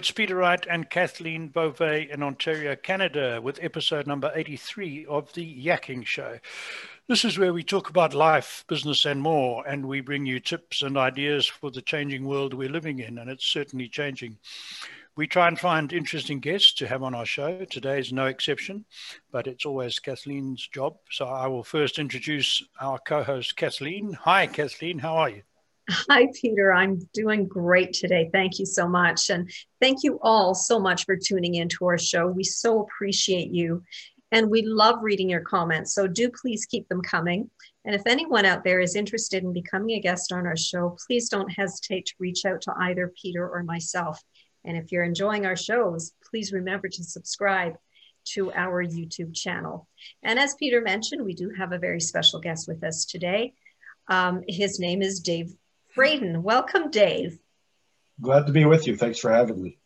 It's 0.00 0.10
Peter 0.10 0.36
Wright 0.36 0.66
and 0.70 0.88
Kathleen 0.88 1.48
Beauvais 1.48 2.08
in 2.10 2.22
Ontario, 2.22 2.74
Canada, 2.74 3.38
with 3.42 3.62
episode 3.62 4.06
number 4.06 4.32
83 4.34 5.04
of 5.04 5.30
The 5.34 5.44
Yakking 5.66 6.06
Show. 6.06 6.38
This 7.06 7.22
is 7.22 7.38
where 7.38 7.52
we 7.52 7.62
talk 7.62 7.90
about 7.90 8.14
life, 8.14 8.64
business, 8.66 9.04
and 9.04 9.20
more, 9.20 9.62
and 9.68 9.84
we 9.84 10.00
bring 10.00 10.24
you 10.24 10.40
tips 10.40 10.80
and 10.80 10.96
ideas 10.96 11.46
for 11.46 11.70
the 11.70 11.82
changing 11.82 12.24
world 12.24 12.54
we're 12.54 12.70
living 12.70 13.00
in, 13.00 13.18
and 13.18 13.28
it's 13.28 13.44
certainly 13.44 13.88
changing. 13.88 14.38
We 15.16 15.26
try 15.26 15.48
and 15.48 15.60
find 15.60 15.92
interesting 15.92 16.40
guests 16.40 16.72
to 16.76 16.86
have 16.86 17.02
on 17.02 17.14
our 17.14 17.26
show. 17.26 17.66
Today 17.66 17.98
is 17.98 18.10
no 18.10 18.24
exception, 18.24 18.86
but 19.30 19.46
it's 19.46 19.66
always 19.66 19.98
Kathleen's 19.98 20.66
job. 20.66 20.96
So 21.10 21.26
I 21.26 21.46
will 21.46 21.62
first 21.62 21.98
introduce 21.98 22.64
our 22.80 22.98
co 23.00 23.22
host, 23.22 23.54
Kathleen. 23.54 24.14
Hi, 24.14 24.46
Kathleen. 24.46 25.00
How 25.00 25.16
are 25.16 25.28
you? 25.28 25.42
Hi, 25.90 26.28
Peter. 26.40 26.72
I'm 26.72 27.00
doing 27.12 27.48
great 27.48 27.92
today. 27.92 28.30
Thank 28.32 28.58
you 28.60 28.66
so 28.66 28.86
much. 28.86 29.28
And 29.28 29.50
thank 29.80 30.04
you 30.04 30.20
all 30.22 30.54
so 30.54 30.78
much 30.78 31.04
for 31.04 31.16
tuning 31.16 31.56
into 31.56 31.84
our 31.86 31.98
show. 31.98 32.28
We 32.28 32.44
so 32.44 32.80
appreciate 32.82 33.50
you. 33.50 33.82
And 34.30 34.50
we 34.50 34.62
love 34.62 34.96
reading 35.02 35.28
your 35.28 35.40
comments. 35.40 35.92
So 35.92 36.06
do 36.06 36.30
please 36.30 36.64
keep 36.66 36.88
them 36.88 37.02
coming. 37.02 37.50
And 37.84 37.94
if 37.94 38.02
anyone 38.06 38.44
out 38.44 38.62
there 38.62 38.80
is 38.80 38.94
interested 38.94 39.42
in 39.42 39.52
becoming 39.52 39.96
a 39.96 40.00
guest 40.00 40.32
on 40.32 40.46
our 40.46 40.56
show, 40.56 40.96
please 41.06 41.28
don't 41.28 41.50
hesitate 41.50 42.06
to 42.06 42.14
reach 42.20 42.44
out 42.44 42.60
to 42.62 42.74
either 42.78 43.12
Peter 43.20 43.48
or 43.48 43.64
myself. 43.64 44.22
And 44.64 44.76
if 44.76 44.92
you're 44.92 45.02
enjoying 45.02 45.44
our 45.46 45.56
shows, 45.56 46.12
please 46.30 46.52
remember 46.52 46.88
to 46.88 47.02
subscribe 47.02 47.76
to 48.26 48.52
our 48.52 48.84
YouTube 48.84 49.34
channel. 49.34 49.88
And 50.22 50.38
as 50.38 50.54
Peter 50.54 50.82
mentioned, 50.82 51.24
we 51.24 51.34
do 51.34 51.50
have 51.58 51.72
a 51.72 51.78
very 51.78 52.00
special 52.00 52.38
guest 52.38 52.68
with 52.68 52.84
us 52.84 53.06
today. 53.06 53.54
Um, 54.08 54.42
his 54.46 54.78
name 54.78 55.02
is 55.02 55.20
Dave 55.20 55.54
Fradin. 56.00 56.38
Welcome, 56.40 56.90
Dave. 56.90 57.38
Glad 58.22 58.46
to 58.46 58.52
be 58.52 58.64
with 58.64 58.86
you. 58.86 58.96
Thanks 58.96 59.18
for 59.18 59.30
having 59.30 59.62
me. 59.62 59.78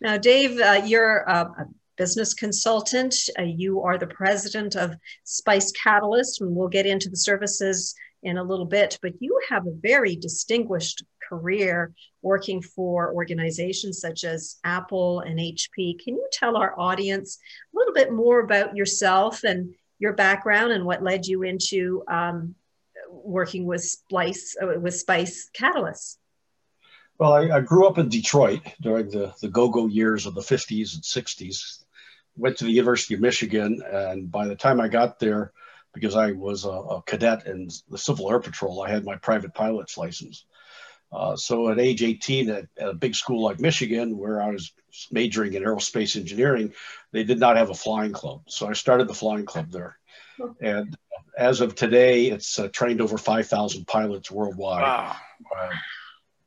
Now, 0.00 0.16
Dave, 0.16 0.58
uh, 0.58 0.82
you're 0.86 1.18
a, 1.18 1.40
a, 1.44 1.66
business 1.98 2.32
consultant. 2.32 3.14
Uh, 3.38 3.42
you 3.42 3.82
are 3.82 3.98
the 3.98 4.06
president 4.06 4.74
of 4.74 4.96
Spice 5.24 5.70
Catalyst, 5.72 6.40
and 6.40 6.56
we'll 6.56 6.68
get 6.68 6.86
into 6.86 7.10
the 7.10 7.16
services 7.16 7.94
in 8.22 8.38
a 8.38 8.42
little 8.42 8.64
bit, 8.64 8.98
but 9.02 9.12
you 9.20 9.38
have 9.50 9.66
a 9.66 9.76
very 9.82 10.16
distinguished 10.16 11.04
career 11.28 11.92
working 12.22 12.62
for 12.62 13.12
organizations 13.12 14.00
such 14.00 14.24
as 14.24 14.56
Apple 14.64 15.20
and 15.20 15.38
HP. 15.38 16.02
Can 16.02 16.14
you 16.14 16.26
tell 16.32 16.56
our 16.56 16.72
audience 16.80 17.38
a 17.74 17.78
little 17.78 17.92
bit 17.92 18.10
more 18.10 18.40
about 18.40 18.74
yourself 18.74 19.44
and 19.44 19.74
your 19.98 20.14
background 20.14 20.72
and 20.72 20.86
what 20.86 21.02
led 21.02 21.26
you 21.26 21.42
into 21.42 22.02
um, 22.08 22.54
working 23.10 23.66
with 23.66 23.82
Splice 23.82 24.56
uh, 24.62 24.78
with 24.80 24.94
Spice 24.94 25.50
Catalyst? 25.52 26.18
Well, 27.18 27.34
I, 27.34 27.56
I, 27.56 27.60
grew 27.60 27.86
up 27.86 27.98
in 27.98 28.08
Detroit 28.08 28.62
during 28.80 29.10
the, 29.10 29.34
the 29.42 29.48
go-go 29.48 29.86
years 29.86 30.24
of 30.24 30.34
the 30.34 30.40
50s 30.40 30.94
and 30.94 31.02
60s. 31.02 31.84
Went 32.36 32.56
to 32.58 32.64
the 32.64 32.72
University 32.72 33.12
of 33.12 33.20
Michigan, 33.20 33.82
and 33.84 34.32
by 34.32 34.46
the 34.46 34.56
time 34.56 34.80
I 34.80 34.88
got 34.88 35.18
there, 35.18 35.52
because 35.92 36.16
I 36.16 36.32
was 36.32 36.64
a, 36.64 36.70
a 36.70 37.02
cadet 37.02 37.46
in 37.46 37.68
the 37.90 37.98
Civil 37.98 38.30
Air 38.30 38.40
Patrol, 38.40 38.82
I 38.82 38.90
had 38.90 39.04
my 39.04 39.16
private 39.16 39.52
pilot's 39.52 39.98
license. 39.98 40.46
Uh, 41.12 41.36
so 41.36 41.68
at 41.68 41.78
age 41.78 42.02
18, 42.02 42.48
at, 42.48 42.68
at, 42.78 42.88
a 42.88 42.94
big 42.94 43.14
school 43.14 43.42
like 43.42 43.60
Michigan, 43.60 44.16
where 44.16 44.40
I 44.40 44.50
was 44.50 44.72
majoring 45.10 45.54
in 45.54 45.62
aerospace 45.62 46.16
engineering, 46.16 46.72
they 47.12 47.24
did 47.24 47.38
not 47.38 47.56
have 47.56 47.70
a 47.70 47.74
flying 47.74 48.12
club. 48.12 48.44
So 48.48 48.68
I 48.68 48.72
started 48.72 49.08
the 49.08 49.14
flying 49.14 49.44
club 49.44 49.70
there. 49.70 49.98
And 50.60 50.96
as 51.36 51.60
of 51.60 51.74
today, 51.74 52.26
it's 52.26 52.58
uh, 52.58 52.68
trained 52.68 53.00
over 53.00 53.18
5,000 53.18 53.86
pilots 53.86 54.30
worldwide. 54.30 54.82
Wow. 54.82 55.16
Uh, 55.58 55.68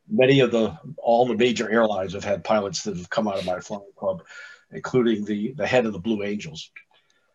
many 0.09 0.42
of 0.42 0.52
the, 0.52 0.78
all 0.98 1.26
the 1.26 1.36
major 1.36 1.70
airlines 1.70 2.14
have 2.14 2.24
had 2.24 2.44
pilots 2.44 2.84
that 2.84 2.98
have 2.98 3.09
come 3.09 3.28
out 3.28 3.40
of 3.40 3.46
my 3.46 3.59
flying 3.59 3.84
club, 3.96 4.24
including 4.72 5.26
the, 5.26 5.54
the 5.54 5.68
head 5.68 5.86
of 5.86 5.94
the 5.94 6.00
Blue 6.00 6.24
Angels. 6.24 6.72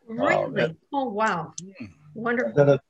Really? 0.07 0.63
Uh, 0.63 0.69
oh, 0.93 1.09
wow. 1.09 1.53
Wonderful. 2.15 2.53
Then 2.55 2.71
at 2.71 2.81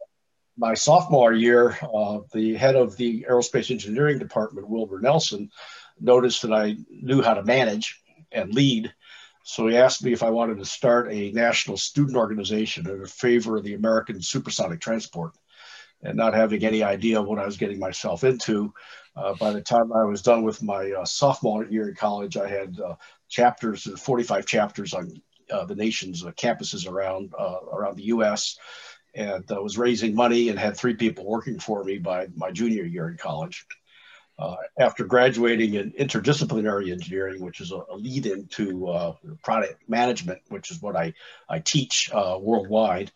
my 0.56 0.74
sophomore 0.74 1.32
year, 1.32 1.76
uh, 1.94 2.20
the 2.32 2.54
head 2.54 2.76
of 2.76 2.96
the 2.96 3.26
aerospace 3.28 3.70
engineering 3.70 4.18
department, 4.18 4.68
Wilbur 4.68 5.00
Nelson, 5.00 5.50
noticed 6.00 6.42
that 6.42 6.52
I 6.52 6.76
knew 6.90 7.22
how 7.22 7.34
to 7.34 7.44
manage 7.44 8.00
and 8.30 8.52
lead 8.52 8.92
so 9.48 9.66
he 9.66 9.78
asked 9.78 10.04
me 10.04 10.12
if 10.12 10.22
I 10.22 10.28
wanted 10.28 10.58
to 10.58 10.66
start 10.66 11.10
a 11.10 11.32
national 11.32 11.78
student 11.78 12.18
organization 12.18 12.86
in 12.86 13.06
favor 13.06 13.56
of 13.56 13.64
the 13.64 13.72
American 13.72 14.20
supersonic 14.20 14.78
transport. 14.78 15.32
And 16.02 16.18
not 16.18 16.34
having 16.34 16.62
any 16.62 16.82
idea 16.82 17.22
what 17.22 17.38
I 17.38 17.46
was 17.46 17.56
getting 17.56 17.78
myself 17.78 18.24
into, 18.24 18.74
uh, 19.16 19.32
by 19.40 19.52
the 19.52 19.62
time 19.62 19.90
I 19.90 20.04
was 20.04 20.20
done 20.20 20.42
with 20.42 20.62
my 20.62 20.92
uh, 20.92 21.06
sophomore 21.06 21.64
year 21.64 21.88
in 21.88 21.94
college, 21.94 22.36
I 22.36 22.46
had 22.46 22.78
uh, 22.78 22.96
chapters, 23.30 23.88
45 23.98 24.44
chapters 24.44 24.92
on 24.92 25.10
uh, 25.50 25.64
the 25.64 25.74
nation's 25.74 26.22
uh, 26.22 26.32
campuses 26.32 26.86
around 26.86 27.32
uh, 27.38 27.60
around 27.72 27.96
the 27.96 28.08
U.S. 28.14 28.58
And 29.14 29.50
I 29.50 29.60
was 29.60 29.78
raising 29.78 30.14
money 30.14 30.50
and 30.50 30.58
had 30.58 30.76
three 30.76 30.94
people 30.94 31.26
working 31.26 31.58
for 31.58 31.82
me 31.84 31.96
by 31.96 32.28
my 32.36 32.50
junior 32.50 32.84
year 32.84 33.08
in 33.08 33.16
college. 33.16 33.64
Uh, 34.38 34.54
after 34.78 35.04
graduating 35.04 35.74
in 35.74 35.90
interdisciplinary 35.92 36.92
engineering, 36.92 37.42
which 37.42 37.60
is 37.60 37.72
a, 37.72 37.82
a 37.90 37.96
lead 37.96 38.24
into 38.24 38.86
uh, 38.86 39.12
product 39.42 39.82
management, 39.88 40.40
which 40.48 40.70
is 40.70 40.80
what 40.80 40.94
I, 40.94 41.12
I 41.48 41.58
teach 41.58 42.08
uh, 42.12 42.38
worldwide, 42.40 43.10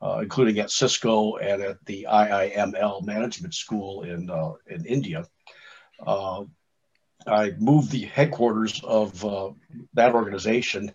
uh, 0.00 0.20
including 0.22 0.60
at 0.60 0.70
Cisco 0.70 1.36
and 1.36 1.62
at 1.62 1.84
the 1.84 2.06
IIML 2.08 3.04
Management 3.04 3.54
School 3.54 4.04
in, 4.04 4.30
uh, 4.30 4.52
in 4.68 4.84
India. 4.84 5.26
Uh, 6.06 6.44
I 7.26 7.50
moved 7.58 7.90
the 7.90 8.02
headquarters 8.02 8.80
of 8.84 9.20
that 9.94 10.14
organization 10.14 10.92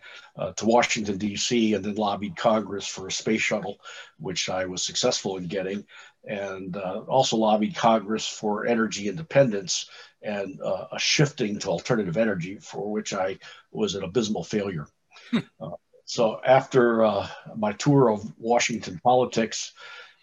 to 0.55 0.65
Washington, 0.65 1.17
D.C., 1.17 1.73
and 1.73 1.83
then 1.83 1.95
lobbied 1.95 2.37
Congress 2.37 2.87
for 2.87 3.07
a 3.07 3.11
space 3.11 3.41
shuttle, 3.41 3.77
which 4.17 4.49
I 4.49 4.65
was 4.65 4.85
successful 4.85 5.35
in 5.35 5.47
getting 5.47 5.85
and 6.25 6.77
uh, 6.77 7.01
also 7.07 7.37
lobbied 7.37 7.75
Congress 7.75 8.27
for 8.27 8.65
energy 8.65 9.09
independence 9.09 9.89
and 10.21 10.61
uh, 10.61 10.87
a 10.91 10.99
shifting 10.99 11.59
to 11.59 11.67
alternative 11.67 12.17
energy, 12.17 12.57
for 12.59 12.89
which 12.89 13.13
I 13.13 13.37
was 13.71 13.95
an 13.95 14.03
abysmal 14.03 14.43
failure. 14.43 14.87
Hmm. 15.31 15.39
uh, 15.59 15.71
so 16.05 16.39
after 16.43 17.03
uh, 17.03 17.27
my 17.55 17.73
tour 17.73 18.09
of 18.09 18.21
Washington 18.37 18.99
politics, 19.03 19.73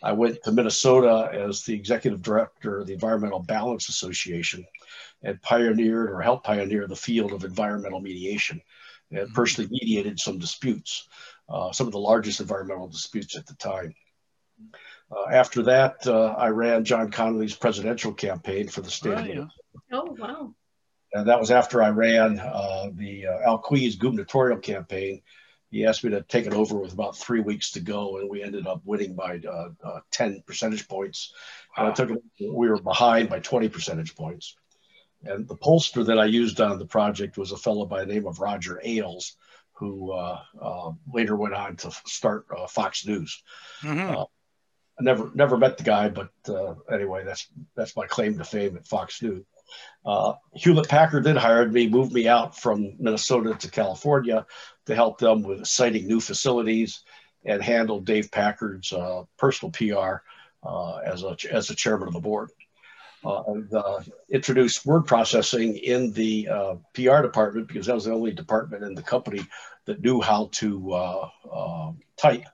I 0.02 0.12
went 0.12 0.42
to 0.44 0.52
Minnesota 0.52 1.30
as 1.32 1.62
the 1.62 1.74
executive 1.74 2.22
director 2.22 2.80
of 2.80 2.86
the 2.86 2.94
Environmental 2.94 3.40
Balance 3.40 3.88
Association 3.90 4.64
and 5.22 5.40
pioneered 5.42 6.10
or 6.10 6.22
helped 6.22 6.46
pioneer 6.46 6.86
the 6.86 6.96
field 6.96 7.32
of 7.32 7.44
environmental 7.44 8.00
mediation 8.00 8.62
and 9.10 9.28
hmm. 9.28 9.34
personally 9.34 9.68
mediated 9.70 10.18
some 10.18 10.38
disputes, 10.38 11.08
uh, 11.50 11.72
some 11.72 11.86
of 11.86 11.92
the 11.92 11.98
largest 11.98 12.40
environmental 12.40 12.88
disputes 12.88 13.36
at 13.36 13.46
the 13.46 13.54
time. 13.54 13.94
Uh, 15.10 15.28
after 15.30 15.62
that, 15.64 16.06
uh, 16.06 16.34
I 16.38 16.48
ran 16.48 16.84
John 16.84 17.10
Connolly's 17.10 17.54
presidential 17.54 18.12
campaign 18.12 18.68
for 18.68 18.80
the 18.80 18.90
state. 18.90 19.18
Oh, 19.18 19.24
yeah. 19.24 19.46
oh 19.92 20.16
wow. 20.18 20.54
And 21.12 21.26
that 21.26 21.40
was 21.40 21.50
after 21.50 21.82
I 21.82 21.90
ran 21.90 22.38
uh, 22.38 22.90
the 22.92 23.26
uh, 23.26 23.48
Al 23.48 23.58
Quie's 23.58 23.96
gubernatorial 23.96 24.58
campaign. 24.58 25.22
He 25.70 25.84
asked 25.84 26.04
me 26.04 26.10
to 26.10 26.22
take 26.22 26.46
it 26.46 26.52
over 26.52 26.76
with 26.76 26.92
about 26.92 27.16
three 27.16 27.40
weeks 27.40 27.72
to 27.72 27.80
go, 27.80 28.18
and 28.18 28.30
we 28.30 28.42
ended 28.42 28.66
up 28.66 28.82
winning 28.84 29.14
by 29.14 29.40
uh, 29.46 29.70
uh, 29.82 30.00
10 30.12 30.42
percentage 30.46 30.86
points. 30.88 31.32
Wow. 31.76 31.90
took 31.92 32.10
it, 32.10 32.22
we 32.40 32.68
were 32.68 32.80
behind 32.80 33.28
by 33.28 33.40
20 33.40 33.68
percentage 33.68 34.14
points. 34.14 34.56
And 35.24 35.46
the 35.46 35.56
pollster 35.56 36.06
that 36.06 36.18
I 36.18 36.24
used 36.26 36.60
on 36.60 36.78
the 36.78 36.86
project 36.86 37.36
was 37.36 37.52
a 37.52 37.56
fellow 37.56 37.84
by 37.84 38.00
the 38.00 38.12
name 38.12 38.26
of 38.26 38.40
Roger 38.40 38.80
Ailes, 38.82 39.36
who 39.74 40.14
later 41.12 41.36
went 41.36 41.54
on 41.54 41.76
to 41.76 41.90
start 42.06 42.46
Fox 42.68 43.06
News. 43.06 43.42
Mm-hmm 43.82 44.22
I 45.00 45.02
never 45.02 45.30
never 45.34 45.56
met 45.56 45.78
the 45.78 45.84
guy, 45.84 46.10
but 46.10 46.30
uh, 46.48 46.74
anyway, 46.92 47.24
that's 47.24 47.48
that's 47.74 47.96
my 47.96 48.06
claim 48.06 48.36
to 48.36 48.44
fame 48.44 48.76
at 48.76 48.86
Fox 48.86 49.22
News. 49.22 49.44
Uh, 50.04 50.34
Hewlett 50.54 50.88
Packard 50.88 51.24
then 51.24 51.36
hired 51.36 51.72
me, 51.72 51.88
moved 51.88 52.12
me 52.12 52.28
out 52.28 52.58
from 52.58 52.94
Minnesota 52.98 53.54
to 53.54 53.70
California 53.70 54.44
to 54.86 54.94
help 54.94 55.18
them 55.18 55.42
with 55.42 55.66
siting 55.66 56.06
new 56.06 56.20
facilities 56.20 57.02
and 57.44 57.62
handle 57.62 58.00
Dave 58.00 58.30
Packard's 58.30 58.92
uh, 58.92 59.22
personal 59.38 59.72
PR 59.72 60.22
uh, 60.68 60.96
as 60.96 61.22
a 61.22 61.36
as 61.50 61.70
a 61.70 61.74
chairman 61.74 62.08
of 62.08 62.14
the 62.14 62.20
board. 62.20 62.50
Uh, 63.24 63.42
and 63.48 63.72
uh, 63.74 64.00
introduced 64.30 64.86
word 64.86 65.02
processing 65.02 65.76
in 65.76 66.10
the 66.12 66.48
PR 66.94 67.20
department 67.22 67.68
because 67.68 67.86
that 67.86 67.94
was 67.94 68.04
the 68.04 68.12
only 68.12 68.32
department 68.32 68.82
in 68.82 68.94
the 68.94 69.02
company 69.02 69.40
that 69.84 70.00
knew 70.02 70.20
how 70.20 70.48
to 70.52 71.28
type 72.16 72.44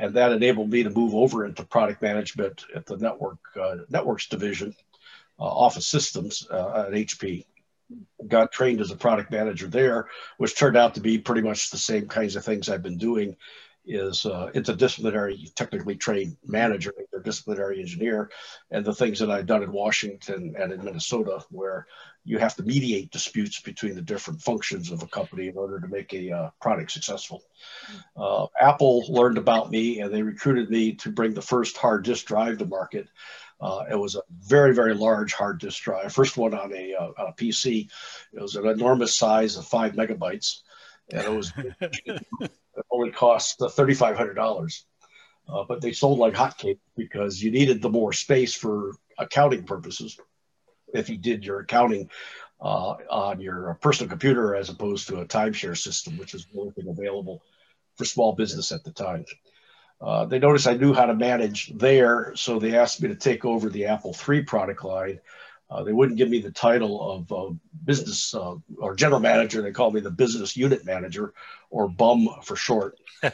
and 0.00 0.14
that 0.14 0.32
enabled 0.32 0.70
me 0.70 0.82
to 0.82 0.90
move 0.90 1.14
over 1.14 1.44
into 1.44 1.62
product 1.62 2.00
management 2.00 2.64
at 2.74 2.86
the 2.86 2.96
network 2.96 3.38
uh, 3.60 3.76
networks 3.90 4.26
division, 4.28 4.74
uh, 5.38 5.44
Office 5.44 5.86
Systems 5.86 6.48
uh, 6.50 6.86
at 6.86 6.92
HP. 6.92 7.44
Got 8.26 8.50
trained 8.50 8.80
as 8.80 8.90
a 8.90 8.96
product 8.96 9.30
manager 9.30 9.66
there, 9.66 10.08
which 10.38 10.56
turned 10.56 10.76
out 10.76 10.94
to 10.94 11.00
be 11.00 11.18
pretty 11.18 11.42
much 11.42 11.70
the 11.70 11.76
same 11.76 12.08
kinds 12.08 12.34
of 12.34 12.44
things 12.44 12.68
I've 12.68 12.82
been 12.82 12.96
doing. 12.96 13.36
Is 13.86 14.26
uh, 14.26 14.50
interdisciplinary, 14.54 15.52
technically 15.54 15.96
trained 15.96 16.36
manager, 16.46 16.92
or 17.12 17.20
disciplinary 17.20 17.80
engineer, 17.80 18.30
and 18.70 18.84
the 18.84 18.94
things 18.94 19.18
that 19.18 19.30
I've 19.30 19.46
done 19.46 19.62
in 19.62 19.72
Washington 19.72 20.54
and 20.56 20.72
in 20.72 20.84
Minnesota, 20.84 21.44
where 21.50 21.86
you 22.24 22.38
have 22.38 22.54
to 22.56 22.62
mediate 22.62 23.10
disputes 23.10 23.60
between 23.60 23.94
the 23.94 24.02
different 24.02 24.42
functions 24.42 24.90
of 24.90 25.02
a 25.02 25.06
company 25.06 25.48
in 25.48 25.56
order 25.56 25.80
to 25.80 25.88
make 25.88 26.12
a 26.12 26.30
uh, 26.30 26.50
product 26.60 26.90
successful. 26.90 27.42
Uh, 28.16 28.46
Apple 28.60 29.04
learned 29.08 29.38
about 29.38 29.70
me 29.70 30.00
and 30.00 30.12
they 30.12 30.22
recruited 30.22 30.70
me 30.70 30.92
to 30.94 31.10
bring 31.10 31.32
the 31.32 31.42
first 31.42 31.76
hard 31.76 32.04
disk 32.04 32.26
drive 32.26 32.58
to 32.58 32.66
market. 32.66 33.08
Uh, 33.60 33.84
it 33.90 33.98
was 33.98 34.16
a 34.16 34.22
very, 34.42 34.74
very 34.74 34.94
large 34.94 35.32
hard 35.32 35.58
disk 35.58 35.82
drive. 35.82 36.12
First 36.12 36.36
one 36.36 36.54
on 36.54 36.72
a, 36.74 36.94
uh, 36.94 37.08
on 37.18 37.28
a 37.28 37.32
PC. 37.32 37.88
It 38.32 38.40
was 38.40 38.56
an 38.56 38.66
enormous 38.66 39.16
size 39.16 39.56
of 39.56 39.66
five 39.66 39.92
megabytes, 39.92 40.60
and 41.12 41.22
it 41.22 41.30
was 41.30 41.52
it 42.76 42.84
only 42.90 43.10
cost 43.10 43.62
thirty 43.70 43.94
five 43.94 44.16
hundred 44.16 44.34
dollars. 44.34 44.84
Uh, 45.48 45.64
but 45.68 45.80
they 45.80 45.92
sold 45.92 46.18
like 46.18 46.34
hotcakes 46.34 46.78
because 46.96 47.42
you 47.42 47.50
needed 47.50 47.82
the 47.82 47.88
more 47.88 48.12
space 48.12 48.54
for 48.54 48.92
accounting 49.18 49.64
purposes 49.64 50.18
if 50.94 51.08
you 51.08 51.18
did 51.18 51.44
your 51.44 51.60
accounting 51.60 52.08
uh, 52.60 52.94
on 53.10 53.40
your 53.40 53.76
personal 53.80 54.08
computer 54.08 54.54
as 54.54 54.68
opposed 54.68 55.08
to 55.08 55.20
a 55.20 55.26
timeshare 55.26 55.76
system, 55.76 56.18
which 56.18 56.32
was 56.32 56.46
only 56.56 56.72
thing 56.72 56.88
available 56.88 57.42
for 57.96 58.04
small 58.04 58.34
business 58.34 58.70
at 58.72 58.84
the 58.84 58.92
time. 58.92 59.24
Uh, 60.00 60.24
they 60.24 60.38
noticed 60.38 60.66
I 60.66 60.74
knew 60.74 60.94
how 60.94 61.06
to 61.06 61.14
manage 61.14 61.72
there, 61.76 62.32
so 62.34 62.58
they 62.58 62.76
asked 62.76 63.02
me 63.02 63.08
to 63.08 63.14
take 63.14 63.44
over 63.44 63.68
the 63.68 63.86
Apple 63.86 64.16
III 64.28 64.42
product 64.42 64.84
line. 64.84 65.20
Uh, 65.70 65.84
they 65.84 65.92
wouldn't 65.92 66.18
give 66.18 66.28
me 66.28 66.40
the 66.40 66.50
title 66.50 67.12
of 67.12 67.32
uh, 67.32 67.54
business 67.84 68.34
uh, 68.34 68.56
or 68.78 68.96
general 68.96 69.20
manager. 69.20 69.62
They 69.62 69.70
called 69.70 69.94
me 69.94 70.00
the 70.00 70.10
business 70.10 70.56
unit 70.56 70.84
manager, 70.84 71.32
or 71.70 71.88
BUM 71.88 72.28
for 72.42 72.56
short. 72.56 72.98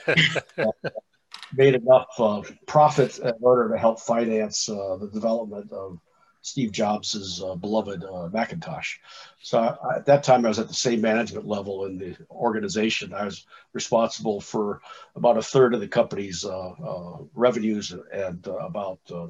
made 1.54 1.74
enough 1.74 2.08
uh, 2.18 2.42
profit 2.66 3.18
in 3.18 3.32
order 3.40 3.72
to 3.72 3.78
help 3.78 4.00
finance 4.00 4.68
uh, 4.68 4.96
the 4.96 5.08
development 5.08 5.72
of 5.72 5.98
Steve 6.46 6.70
Jobs' 6.70 7.42
uh, 7.42 7.56
beloved 7.56 8.04
uh, 8.04 8.28
Macintosh. 8.32 8.98
So 9.40 9.58
I, 9.58 9.96
at 9.96 10.06
that 10.06 10.22
time, 10.22 10.44
I 10.44 10.48
was 10.48 10.60
at 10.60 10.68
the 10.68 10.74
same 10.74 11.00
management 11.00 11.44
level 11.44 11.86
in 11.86 11.98
the 11.98 12.16
organization. 12.30 13.12
I 13.12 13.24
was 13.24 13.46
responsible 13.72 14.40
for 14.40 14.80
about 15.16 15.38
a 15.38 15.42
third 15.42 15.74
of 15.74 15.80
the 15.80 15.88
company's 15.88 16.44
uh, 16.44 16.70
uh 16.70 17.16
revenues 17.34 17.92
and 18.12 18.46
uh, 18.46 18.58
about 18.58 19.00
uh, 19.12 19.26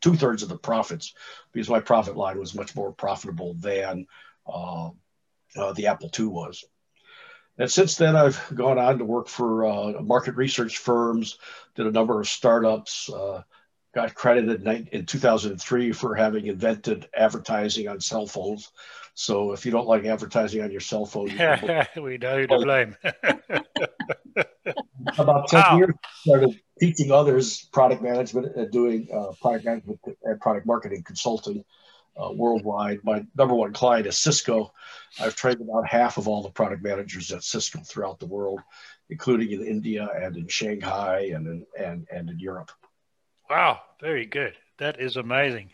two 0.00 0.14
thirds 0.14 0.44
of 0.44 0.48
the 0.48 0.56
profits, 0.56 1.14
because 1.52 1.68
my 1.68 1.80
profit 1.80 2.16
line 2.16 2.38
was 2.38 2.54
much 2.54 2.76
more 2.76 2.92
profitable 2.92 3.54
than 3.54 4.06
the 4.46 5.86
Apple 5.88 6.10
II 6.18 6.26
was. 6.26 6.64
And 7.58 7.70
since 7.70 7.96
then, 7.96 8.14
I've 8.14 8.40
gone 8.54 8.78
on 8.78 8.98
to 8.98 9.04
work 9.04 9.26
for 9.26 10.00
market 10.00 10.36
research 10.36 10.78
firms, 10.78 11.38
did 11.74 11.86
a 11.86 11.90
number 11.90 12.20
of 12.20 12.28
startups 12.28 13.10
got 13.94 14.14
credited 14.14 14.66
in 14.92 15.06
2003 15.06 15.92
for 15.92 16.14
having 16.14 16.46
invented 16.46 17.08
advertising 17.14 17.88
on 17.88 18.00
cell 18.00 18.26
phones. 18.26 18.70
So 19.14 19.52
if 19.52 19.66
you 19.66 19.72
don't 19.72 19.86
like 19.86 20.06
advertising 20.06 20.62
on 20.62 20.70
your 20.70 20.80
cell 20.80 21.04
phone, 21.04 21.28
you 21.28 21.36
we 22.02 22.16
know 22.18 22.40
who 22.40 22.46
to 22.46 22.58
blame. 22.58 22.96
About 25.18 25.48
10 25.48 25.60
wow. 25.60 25.76
years, 25.76 25.94
started 26.20 26.60
teaching 26.80 27.10
others 27.10 27.68
product 27.72 28.02
management 28.02 28.56
and 28.56 28.70
doing 28.70 29.08
uh, 29.14 29.32
product 29.42 29.66
management 29.66 30.00
and 30.22 30.40
product 30.40 30.66
marketing 30.66 31.02
consulting 31.04 31.64
uh, 32.16 32.30
worldwide. 32.32 33.00
My 33.02 33.26
number 33.36 33.54
one 33.54 33.74
client 33.74 34.06
is 34.06 34.18
Cisco. 34.18 34.72
I've 35.20 35.36
trained 35.36 35.60
about 35.60 35.86
half 35.86 36.16
of 36.16 36.28
all 36.28 36.42
the 36.42 36.50
product 36.50 36.82
managers 36.82 37.30
at 37.32 37.42
Cisco 37.42 37.80
throughout 37.80 38.20
the 38.20 38.26
world, 38.26 38.60
including 39.10 39.50
in 39.50 39.66
India 39.66 40.08
and 40.14 40.36
in 40.36 40.48
Shanghai 40.48 41.32
and 41.34 41.46
in, 41.46 41.66
and, 41.78 42.06
and 42.10 42.30
in 42.30 42.38
Europe. 42.38 42.70
Wow, 43.52 43.80
very 44.00 44.24
good. 44.24 44.54
That 44.78 44.98
is 44.98 45.18
amazing. 45.18 45.72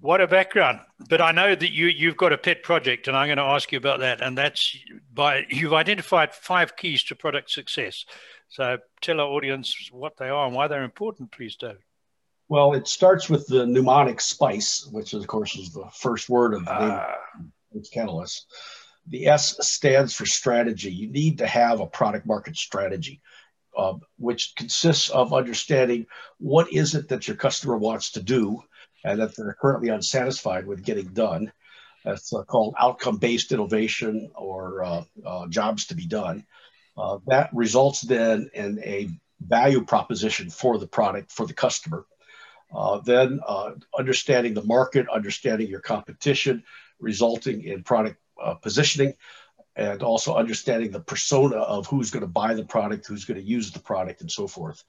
What 0.00 0.20
a 0.20 0.26
background! 0.26 0.80
But 1.08 1.20
I 1.20 1.30
know 1.30 1.54
that 1.54 1.70
you 1.70 1.86
you've 1.86 2.16
got 2.16 2.32
a 2.32 2.38
pet 2.38 2.64
project, 2.64 3.06
and 3.06 3.16
I'm 3.16 3.28
going 3.28 3.38
to 3.38 3.44
ask 3.44 3.70
you 3.70 3.78
about 3.78 4.00
that. 4.00 4.20
And 4.20 4.36
that's 4.36 4.76
by 5.14 5.44
you've 5.48 5.72
identified 5.72 6.34
five 6.34 6.76
keys 6.76 7.04
to 7.04 7.14
product 7.14 7.52
success. 7.52 8.04
So 8.48 8.78
tell 9.00 9.20
our 9.20 9.28
audience 9.28 9.90
what 9.92 10.16
they 10.16 10.28
are 10.28 10.44
and 10.44 10.56
why 10.56 10.66
they're 10.66 10.82
important, 10.82 11.30
please, 11.30 11.54
David. 11.54 11.84
Well, 12.48 12.74
it 12.74 12.88
starts 12.88 13.30
with 13.30 13.46
the 13.46 13.64
mnemonic 13.64 14.20
SPICE, 14.20 14.88
which 14.90 15.14
of 15.14 15.24
course 15.28 15.54
is 15.54 15.72
the 15.72 15.88
first 15.94 16.28
word 16.28 16.52
of 16.52 16.64
the 16.64 16.72
uh, 16.72 17.06
ah. 17.06 17.80
Catalyst. 17.92 18.44
The 19.06 19.28
S 19.28 19.56
stands 19.64 20.14
for 20.16 20.26
strategy. 20.26 20.90
You 20.90 21.12
need 21.12 21.38
to 21.38 21.46
have 21.46 21.78
a 21.78 21.86
product 21.86 22.26
market 22.26 22.56
strategy 22.56 23.22
uh, 23.76 23.94
which 24.18 24.54
consists 24.56 25.10
of 25.10 25.34
understanding 25.34 26.06
what 26.38 26.72
is 26.72 26.94
it 26.94 27.08
that 27.08 27.28
your 27.28 27.36
customer 27.36 27.76
wants 27.76 28.12
to 28.12 28.22
do 28.22 28.62
and 29.04 29.20
that 29.20 29.36
they're 29.36 29.56
currently 29.60 29.90
unsatisfied 29.90 30.66
with 30.66 30.84
getting 30.84 31.06
done. 31.08 31.52
That's 32.04 32.32
uh, 32.32 32.42
called 32.44 32.74
outcome 32.78 33.18
based 33.18 33.52
innovation 33.52 34.30
or 34.34 34.84
uh, 34.84 35.04
uh, 35.24 35.46
jobs 35.48 35.86
to 35.86 35.94
be 35.94 36.06
done. 36.06 36.44
Uh, 36.96 37.18
that 37.26 37.50
results 37.52 38.00
then 38.00 38.50
in 38.54 38.80
a 38.82 39.10
value 39.40 39.84
proposition 39.84 40.48
for 40.48 40.78
the 40.78 40.86
product 40.86 41.30
for 41.30 41.46
the 41.46 41.52
customer. 41.52 42.06
Uh, 42.74 42.98
then 43.00 43.40
understanding 43.96 44.54
the 44.54 44.64
market, 44.64 45.06
understanding 45.08 45.68
your 45.68 45.80
competition, 45.80 46.64
resulting 46.98 47.62
in 47.62 47.82
product 47.82 48.16
positioning, 48.62 49.14
and 49.76 50.02
also 50.02 50.34
understanding 50.34 50.90
the 50.90 51.00
persona 51.00 51.56
of 51.56 51.86
who's 51.86 52.10
going 52.10 52.22
to 52.22 52.26
buy 52.26 52.54
the 52.54 52.64
product, 52.64 53.06
who's 53.06 53.24
going 53.24 53.38
to 53.38 53.46
use 53.46 53.70
the 53.70 53.78
product, 53.78 54.22
and 54.22 54.30
so 54.30 54.46
forth. 54.46 54.82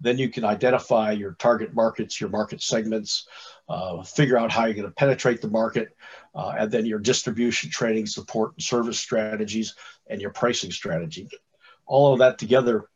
Then 0.00 0.16
you 0.16 0.30
can 0.30 0.44
identify 0.44 1.12
your 1.12 1.32
target 1.32 1.74
markets, 1.74 2.20
your 2.20 2.30
market 2.30 2.62
segments, 2.62 3.28
uh, 3.68 4.02
figure 4.02 4.38
out 4.38 4.50
how 4.50 4.64
you're 4.64 4.74
going 4.74 4.88
to 4.88 4.94
penetrate 4.94 5.42
the 5.42 5.48
market, 5.48 5.94
uh, 6.34 6.54
and 6.58 6.72
then 6.72 6.86
your 6.86 6.98
distribution, 6.98 7.70
training, 7.70 8.06
support, 8.06 8.52
and 8.54 8.62
service 8.62 8.98
strategies, 8.98 9.74
and 10.08 10.20
your 10.20 10.30
pricing 10.30 10.72
strategy. 10.72 11.28
All 11.86 12.14
of 12.14 12.20
that 12.20 12.38
together 12.38 12.88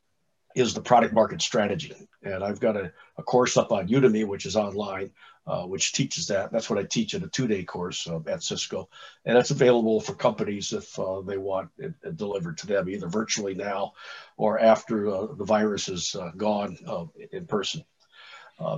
is 0.54 0.72
the 0.72 0.80
product 0.80 1.12
market 1.12 1.42
strategy. 1.42 1.94
And 2.22 2.42
I've 2.42 2.60
got 2.60 2.76
a, 2.76 2.92
a 3.18 3.22
course 3.22 3.56
up 3.56 3.70
on 3.70 3.88
Udemy, 3.88 4.26
which 4.26 4.46
is 4.46 4.56
online, 4.56 5.10
uh, 5.46 5.64
which 5.64 5.92
teaches 5.92 6.26
that. 6.28 6.50
That's 6.50 6.70
what 6.70 6.78
I 6.78 6.84
teach 6.84 7.12
in 7.14 7.22
a 7.22 7.28
two-day 7.28 7.64
course 7.64 8.08
uh, 8.08 8.20
at 8.26 8.42
Cisco, 8.42 8.88
and 9.26 9.36
that's 9.36 9.50
available 9.50 10.00
for 10.00 10.14
companies 10.14 10.72
if 10.72 10.98
uh, 10.98 11.20
they 11.20 11.36
want 11.36 11.68
it, 11.78 11.92
it, 12.02 12.16
delivered 12.16 12.58
to 12.58 12.66
them 12.66 12.88
either 12.88 13.08
virtually 13.08 13.54
now 13.54 13.92
or 14.38 14.58
after 14.58 15.08
uh, 15.08 15.26
the 15.34 15.44
virus 15.44 15.88
is 15.88 16.14
uh, 16.14 16.30
gone 16.36 16.78
uh, 16.86 17.04
in 17.32 17.46
person. 17.46 17.84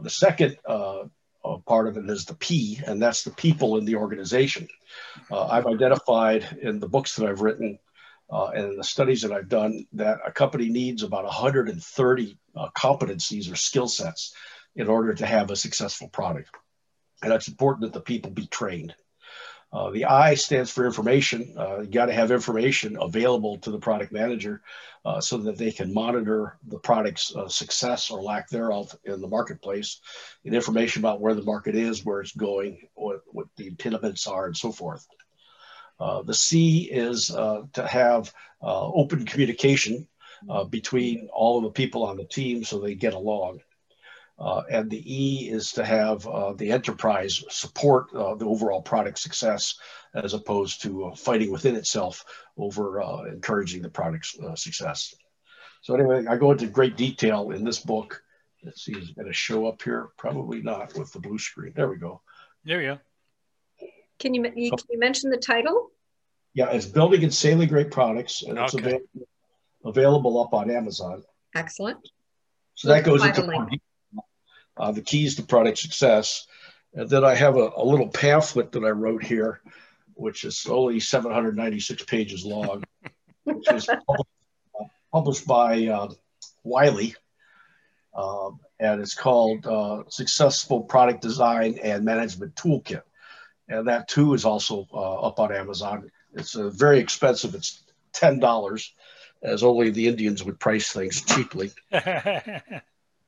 the 0.03 0.11
second 0.11 0.57
part 0.65 1.87
of 1.87 1.97
it 1.97 2.11
is 2.11 2.25
the 2.25 2.35
P, 2.35 2.81
and 2.85 3.01
that's 3.01 3.23
the 3.23 3.31
people 3.31 3.79
in 3.79 3.85
the 3.85 3.95
organization. 3.95 4.67
I've 5.31 5.67
identified 5.67 6.59
in 6.61 6.81
the 6.81 6.89
books 6.89 7.15
that 7.15 7.29
I've 7.29 7.43
written 7.43 7.79
and 8.29 8.73
in 8.73 8.77
the 8.77 8.83
studies 8.83 9.23
that 9.23 9.31
I've 9.31 9.49
done 9.49 9.87
that 9.93 10.19
a 10.27 10.33
company 10.33 10.69
needs 10.69 11.05
about 11.05 11.23
130 11.23 12.39
competencies 12.75 13.53
or 13.53 13.55
skill 13.55 13.87
sets 13.87 14.35
in 14.77 14.89
order 14.89 15.15
to 15.15 15.27
have 15.27 15.51
a 15.51 15.57
successful 15.57 16.09
product. 16.09 16.51
And 17.23 17.33
it's 17.33 17.49
important 17.49 17.83
that 17.83 17.99
the 17.99 18.05
people 18.05 18.31
be 18.31 18.47
trained. 18.47 18.95
Uh, 19.73 19.91
the 19.91 20.05
I 20.05 20.35
stands 20.35 20.71
for 20.71 20.87
information. 20.87 21.55
Uh, 21.59 21.81
you 21.81 21.89
got 21.89 22.07
to 22.07 22.13
have 22.13 22.31
information 22.31 22.97
available 23.01 23.59
to 23.59 23.71
the 23.71 23.79
product 23.79 24.13
manager 24.13 24.63
uh, 25.05 25.21
so 25.21 25.39
that 25.39 25.59
they 25.59 25.73
can 25.73 25.93
monitor 25.93 26.57
the 26.69 26.79
product's 26.79 27.35
uh, 27.35 27.49
success 27.49 28.11
or 28.11 28.23
lack 28.23 28.49
thereof 28.49 28.97
in 29.05 29.21
the 29.21 29.27
marketplace, 29.27 30.01
and 30.45 30.55
information 30.55 31.03
about 31.03 31.21
where 31.21 31.35
the 31.35 31.43
market 31.43 31.75
is, 31.75 32.05
where 32.05 32.21
it's 32.21 32.33
going, 32.33 32.89
what, 32.95 33.21
what 33.27 33.49
the 33.57 33.67
impediments 33.67 34.27
are, 34.27 34.47
and 34.47 34.57
so 34.57 34.71
forth. 34.71 35.07
Uh, 35.99 36.23
the 36.23 36.35
C 36.35 36.89
is 36.91 37.31
uh, 37.31 37.63
to 37.73 37.87
have 37.87 38.33
open 38.63 39.25
communication 39.25 40.07
between 40.71 41.29
all 41.33 41.59
of 41.59 41.65
the 41.65 41.71
people 41.71 42.05
on 42.05 42.17
the 42.17 42.25
team 42.25 42.63
so 42.63 42.79
they 42.79 42.95
get 42.95 43.15
along. 43.15 43.61
Uh, 44.39 44.63
and 44.71 44.91
the 44.91 45.03
E 45.07 45.49
is 45.49 45.73
to 45.73 45.85
have 45.85 46.27
uh, 46.27 46.53
the 46.53 46.71
enterprise 46.71 47.43
support 47.49 48.07
uh, 48.15 48.35
the 48.35 48.45
overall 48.45 48.83
product 48.83 49.19
success 49.19 49.79
as 50.15 50.35
opposed 50.35 50.83
to 50.83 51.07
uh, 51.07 51.15
fighting 51.15 51.51
within 51.51 51.75
itself 51.75 52.25
over 52.59 53.01
uh, 53.03 53.23
encouraging 53.25 53.81
the 53.81 53.89
product's 53.89 54.39
uh, 54.39 54.55
success. 54.55 55.15
So 55.81 55.95
anyway, 55.95 56.27
I 56.27 56.37
go 56.37 56.53
into 56.53 56.67
great 56.67 56.97
detail 56.97 57.51
in 57.51 57.65
this 57.65 57.81
book. 57.81 58.23
Let's 58.63 58.85
see, 58.85 58.93
is 58.93 59.11
it 59.11 59.17
going 59.17 59.29
to 59.29 59.33
show 59.33 59.67
up 59.67 59.81
here? 59.81 60.09
Probably 60.19 60.61
not 60.61 60.95
with 60.99 61.13
the 61.13 61.21
blue 61.21 61.39
screen. 61.39 61.73
There 61.75 61.89
we 61.89 61.97
go. 61.97 62.21
There 62.65 62.79
we 62.79 62.85
go. 62.85 62.99
Can 64.19 64.35
you, 64.35 64.43
can 64.43 64.79
you 64.91 64.99
mention 64.99 65.31
the 65.31 65.37
title? 65.37 65.91
Yeah, 66.55 66.71
it's 66.71 66.87
Building 66.87 67.23
Insanely 67.23 67.67
Great 67.67 67.91
Products, 67.91 68.43
and 68.43 68.59
it's 68.59 68.75
available, 68.75 69.29
available 69.85 70.43
up 70.43 70.55
on 70.55 70.71
Amazon. 70.71 71.23
Excellent. 71.55 71.99
So 72.75 72.89
that 72.89 73.05
goes 73.05 73.25
into 73.25 73.43
more 73.47 73.65
detail 73.65 73.86
uh, 74.77 74.93
the 74.93 75.03
keys 75.03 75.37
to 75.37 75.43
product 75.43 75.79
success. 75.79 76.47
And 76.95 77.09
then 77.09 77.25
I 77.25 77.35
have 77.35 77.57
a, 77.57 77.71
a, 77.77 77.85
little 77.85 78.09
pamphlet 78.09 78.73
that 78.73 78.85
I 78.85 78.91
wrote 78.91 79.23
here, 79.23 79.61
which 80.15 80.45
is 80.45 80.67
only 80.69 81.01
796 81.01 82.05
pages 82.05 82.45
long, 82.45 82.85
which 83.45 83.67
was 83.71 83.87
published, 83.87 84.31
uh, 84.81 84.85
published 85.13 85.47
by 85.47 85.87
uh, 85.87 86.09
Wiley. 86.65 87.15
Um, 88.15 88.61
and 88.81 89.01
it's 89.01 89.15
called 89.15 89.67
uh, 89.67 90.05
Successful 90.09 90.83
Product 90.83 91.21
Design 91.21 91.79
and 91.83 92.05
Management 92.05 92.55
Toolkit. 92.55 93.03
And 93.69 93.89
that 93.89 94.09
too 94.09 94.35
is 94.35 94.45
also 94.45 94.87
uh, 94.93 95.21
up 95.21 95.41
on 95.41 95.53
Amazon. 95.53 96.11
It's 96.35 96.55
uh, 96.55 96.71
very 96.71 96.99
expensive. 96.99 97.55
It's 97.55 97.83
ten 98.13 98.39
dollars, 98.39 98.95
as 99.43 99.63
only 99.63 99.91
the 99.91 100.07
Indians 100.07 100.45
would 100.45 100.61
price 100.61 100.93
things 100.93 101.23
cheaply. 101.23 101.73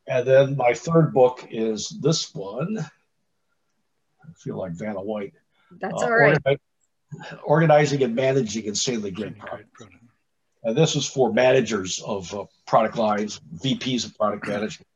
and 0.09 0.27
then 0.27 0.57
my 0.57 0.75
third 0.75 1.13
book 1.13 1.47
is 1.51 1.89
this 2.01 2.35
one. 2.35 2.79
I 2.79 4.33
feel 4.37 4.57
like 4.57 4.73
Vanna 4.73 5.01
White. 5.01 5.35
That's 5.81 6.03
uh, 6.03 6.07
all 6.07 6.17
right. 6.17 6.61
Organizing 7.43 8.03
and 8.03 8.15
Managing 8.15 8.65
Insanely 8.65 9.11
Great 9.11 9.39
Product. 9.39 9.71
And 10.65 10.77
this 10.77 10.97
is 10.97 11.07
for 11.07 11.33
managers 11.33 12.03
of 12.03 12.35
uh, 12.35 12.45
product 12.67 12.97
lines, 12.97 13.41
VPs 13.63 14.07
of 14.07 14.17
product 14.17 14.47
management. 14.47 14.87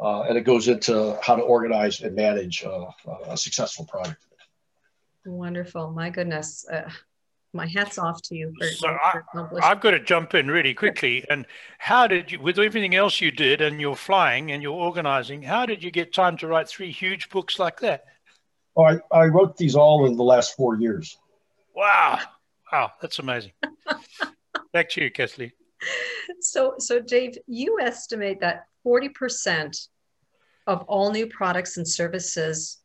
Uh, 0.00 0.22
and 0.22 0.36
it 0.36 0.42
goes 0.42 0.68
into 0.68 1.18
how 1.22 1.36
to 1.36 1.42
organize 1.42 2.00
and 2.00 2.14
manage 2.14 2.64
uh, 2.64 2.86
a 3.26 3.36
successful 3.36 3.84
product. 3.86 4.24
Wonderful. 5.24 5.90
My 5.90 6.10
goodness. 6.10 6.66
My 7.52 7.66
hat's 7.66 7.98
off 7.98 8.22
to 8.22 8.34
you. 8.34 8.54
For, 8.58 8.66
so 8.66 8.88
I, 8.88 9.20
I've 9.62 9.80
got 9.80 9.90
to 9.90 10.00
jump 10.00 10.34
in 10.34 10.48
really 10.48 10.72
quickly. 10.72 11.24
And 11.28 11.46
how 11.78 12.06
did 12.06 12.32
you, 12.32 12.40
with 12.40 12.58
everything 12.58 12.94
else 12.94 13.20
you 13.20 13.30
did 13.30 13.60
and 13.60 13.80
you're 13.80 13.96
flying 13.96 14.52
and 14.52 14.62
you're 14.62 14.72
organizing, 14.72 15.42
how 15.42 15.66
did 15.66 15.84
you 15.84 15.90
get 15.90 16.14
time 16.14 16.36
to 16.38 16.46
write 16.46 16.68
three 16.68 16.90
huge 16.90 17.28
books 17.28 17.58
like 17.58 17.80
that? 17.80 18.04
Oh, 18.74 18.84
I, 18.84 18.98
I 19.12 19.26
wrote 19.26 19.58
these 19.58 19.74
all 19.74 20.06
in 20.06 20.16
the 20.16 20.24
last 20.24 20.56
four 20.56 20.76
years. 20.76 21.18
Wow. 21.74 22.20
Wow. 22.72 22.92
That's 23.02 23.18
amazing. 23.18 23.52
Back 24.72 24.88
to 24.90 25.02
you, 25.02 25.10
Kathleen. 25.10 25.52
So, 26.40 26.74
so 26.78 27.00
Dave, 27.00 27.36
you 27.46 27.78
estimate 27.80 28.40
that 28.40 28.64
40% 28.86 29.88
of 30.66 30.82
all 30.82 31.10
new 31.10 31.26
products 31.26 31.76
and 31.76 31.86
services 31.86 32.80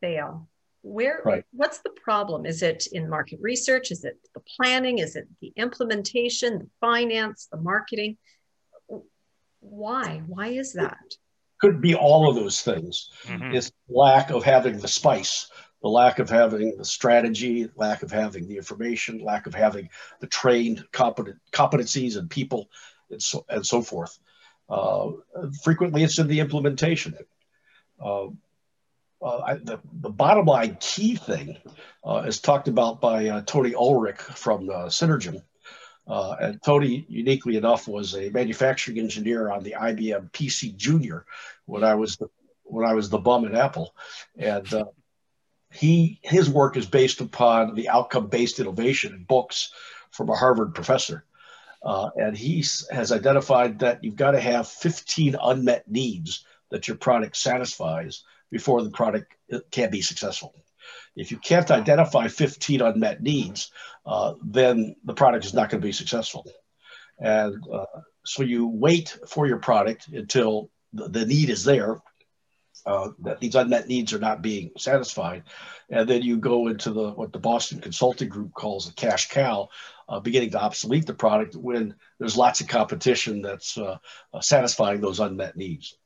fail. 0.00 0.48
Where, 0.86 1.20
right. 1.24 1.44
what's 1.52 1.78
the 1.78 1.90
problem? 1.90 2.46
Is 2.46 2.62
it 2.62 2.86
in 2.92 3.10
market 3.10 3.40
research? 3.42 3.90
Is 3.90 4.04
it 4.04 4.20
the 4.34 4.40
planning? 4.56 4.98
Is 4.98 5.16
it 5.16 5.26
the 5.40 5.52
implementation, 5.56 6.60
the 6.60 6.68
finance, 6.80 7.48
the 7.50 7.56
marketing? 7.56 8.18
Why? 9.58 10.22
Why 10.28 10.46
is 10.46 10.74
that? 10.74 10.96
Could 11.60 11.80
be 11.80 11.96
all 11.96 12.30
of 12.30 12.36
those 12.36 12.62
things. 12.62 13.10
Mm-hmm. 13.24 13.56
It's 13.56 13.72
lack 13.88 14.30
of 14.30 14.44
having 14.44 14.78
the 14.78 14.86
spice, 14.86 15.50
the 15.82 15.88
lack 15.88 16.20
of 16.20 16.30
having 16.30 16.76
the 16.76 16.84
strategy, 16.84 17.68
lack 17.74 18.04
of 18.04 18.12
having 18.12 18.46
the 18.46 18.56
information, 18.56 19.18
lack 19.18 19.48
of 19.48 19.56
having 19.56 19.88
the 20.20 20.28
trained 20.28 20.84
competent 20.92 21.38
competencies 21.50 22.16
and 22.16 22.30
people, 22.30 22.68
and 23.10 23.20
so 23.20 23.44
and 23.48 23.66
so 23.66 23.82
forth. 23.82 24.16
Uh, 24.68 25.10
frequently, 25.64 26.04
it's 26.04 26.20
in 26.20 26.28
the 26.28 26.38
implementation. 26.38 27.16
Uh, 28.00 28.26
uh, 28.26 28.28
I, 29.26 29.54
the, 29.54 29.78
the 30.00 30.10
bottom 30.10 30.46
line 30.46 30.76
key 30.80 31.16
thing 31.16 31.58
uh, 32.04 32.24
is 32.26 32.40
talked 32.40 32.68
about 32.68 33.00
by 33.00 33.28
uh, 33.28 33.42
Tony 33.42 33.72
Ulwick 33.72 34.20
from 34.20 34.68
uh, 34.70 34.86
Synergem. 34.86 35.42
and 36.06 36.62
Tony, 36.62 37.04
uniquely 37.08 37.56
enough, 37.56 37.88
was 37.88 38.14
a 38.14 38.30
manufacturing 38.30 38.98
engineer 38.98 39.50
on 39.50 39.62
the 39.62 39.74
IBM 39.78 40.30
PC 40.32 40.76
Junior 40.76 41.26
when 41.64 41.82
I 41.82 41.94
was 41.94 42.16
the, 42.16 42.28
when 42.62 42.86
I 42.86 42.94
was 42.94 43.08
the 43.10 43.18
bum 43.18 43.44
at 43.44 43.54
Apple, 43.54 43.94
and 44.36 44.66
he 45.72 46.20
his 46.22 46.48
work 46.48 46.76
is 46.76 46.86
based 46.86 47.20
upon 47.20 47.74
the 47.74 47.88
outcome-based 47.88 48.60
innovation 48.60 49.12
in 49.12 49.24
books 49.24 49.72
from 50.10 50.30
a 50.30 50.36
Harvard 50.36 50.74
professor. 50.74 51.24
Uh, 51.82 52.10
and 52.16 52.36
he 52.36 52.64
has 52.90 53.12
identified 53.12 53.80
that 53.80 54.02
you've 54.02 54.16
got 54.16 54.32
to 54.32 54.40
have 54.40 54.66
15 54.66 55.36
unmet 55.40 55.88
needs 55.88 56.44
that 56.70 56.88
your 56.88 56.96
product 56.96 57.36
satisfies 57.36 58.24
before 58.50 58.82
the 58.82 58.90
product 58.90 59.34
can 59.70 59.90
be 59.90 60.02
successful. 60.02 60.54
If 61.16 61.30
you 61.30 61.38
can't 61.38 61.70
identify 61.70 62.28
15 62.28 62.80
unmet 62.80 63.22
needs, 63.22 63.70
uh, 64.04 64.34
then 64.42 64.96
the 65.04 65.14
product 65.14 65.44
is 65.44 65.54
not 65.54 65.70
going 65.70 65.80
to 65.80 65.86
be 65.86 65.92
successful. 65.92 66.46
And 67.18 67.62
uh, 67.72 67.86
so 68.24 68.42
you 68.42 68.68
wait 68.68 69.18
for 69.26 69.46
your 69.46 69.58
product 69.58 70.08
until 70.08 70.70
the, 70.92 71.08
the 71.08 71.26
need 71.26 71.50
is 71.50 71.64
there, 71.64 72.00
uh, 72.84 73.10
that 73.20 73.40
these 73.40 73.54
unmet 73.54 73.88
needs 73.88 74.12
are 74.12 74.18
not 74.18 74.42
being 74.42 74.70
satisfied. 74.78 75.42
And 75.90 76.08
then 76.08 76.22
you 76.22 76.36
go 76.36 76.68
into 76.68 76.92
the 76.92 77.10
what 77.10 77.32
the 77.32 77.38
Boston 77.38 77.80
Consulting 77.80 78.28
Group 78.28 78.52
calls 78.52 78.88
a 78.88 78.94
cash 78.94 79.28
cow, 79.28 79.68
uh, 80.08 80.20
beginning 80.20 80.50
to 80.50 80.62
obsolete 80.62 81.06
the 81.06 81.14
product 81.14 81.56
when 81.56 81.94
there's 82.18 82.36
lots 82.36 82.60
of 82.60 82.68
competition 82.68 83.42
that's 83.42 83.76
uh, 83.76 83.98
satisfying 84.40 85.00
those 85.00 85.18
unmet 85.18 85.56
needs. 85.56 85.96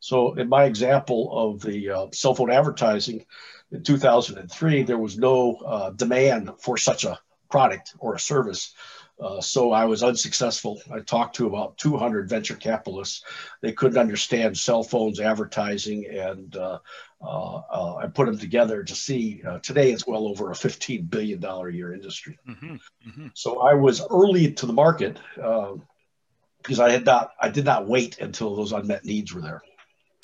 So, 0.00 0.34
in 0.34 0.48
my 0.48 0.64
example 0.64 1.30
of 1.32 1.60
the 1.60 1.90
uh, 1.90 2.06
cell 2.12 2.34
phone 2.34 2.50
advertising 2.50 3.24
in 3.72 3.82
2003, 3.82 4.82
there 4.82 4.98
was 4.98 5.18
no 5.18 5.56
uh, 5.56 5.90
demand 5.90 6.50
for 6.58 6.76
such 6.76 7.04
a 7.04 7.18
product 7.50 7.94
or 7.98 8.14
a 8.14 8.20
service. 8.20 8.74
Uh, 9.20 9.40
so 9.40 9.72
I 9.72 9.86
was 9.86 10.04
unsuccessful. 10.04 10.80
I 10.92 11.00
talked 11.00 11.36
to 11.36 11.48
about 11.48 11.76
200 11.78 12.28
venture 12.28 12.54
capitalists. 12.54 13.24
They 13.62 13.72
couldn't 13.72 13.98
understand 13.98 14.56
cell 14.56 14.84
phones 14.84 15.18
advertising, 15.18 16.06
and 16.06 16.54
uh, 16.54 16.78
uh, 17.20 17.56
uh, 17.56 17.96
I 17.96 18.06
put 18.06 18.26
them 18.26 18.38
together 18.38 18.84
to 18.84 18.94
see. 18.94 19.42
Uh, 19.46 19.58
today, 19.58 19.90
it's 19.90 20.06
well 20.06 20.28
over 20.28 20.52
a 20.52 20.54
15 20.54 21.06
billion 21.06 21.40
dollar 21.40 21.68
a 21.68 21.74
year 21.74 21.92
industry. 21.92 22.38
Mm-hmm, 22.48 22.74
mm-hmm. 22.74 23.26
So 23.34 23.60
I 23.60 23.74
was 23.74 24.06
early 24.08 24.52
to 24.52 24.66
the 24.66 24.72
market 24.72 25.18
because 25.34 26.78
I 26.78 26.90
had 26.90 27.04
not. 27.04 27.32
I 27.40 27.48
did 27.48 27.64
not 27.64 27.88
wait 27.88 28.20
until 28.20 28.54
those 28.54 28.70
unmet 28.72 29.04
needs 29.04 29.34
were 29.34 29.40
there. 29.40 29.62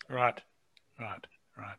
Right, 0.08 0.40
right, 1.00 1.26
right. 1.56 1.76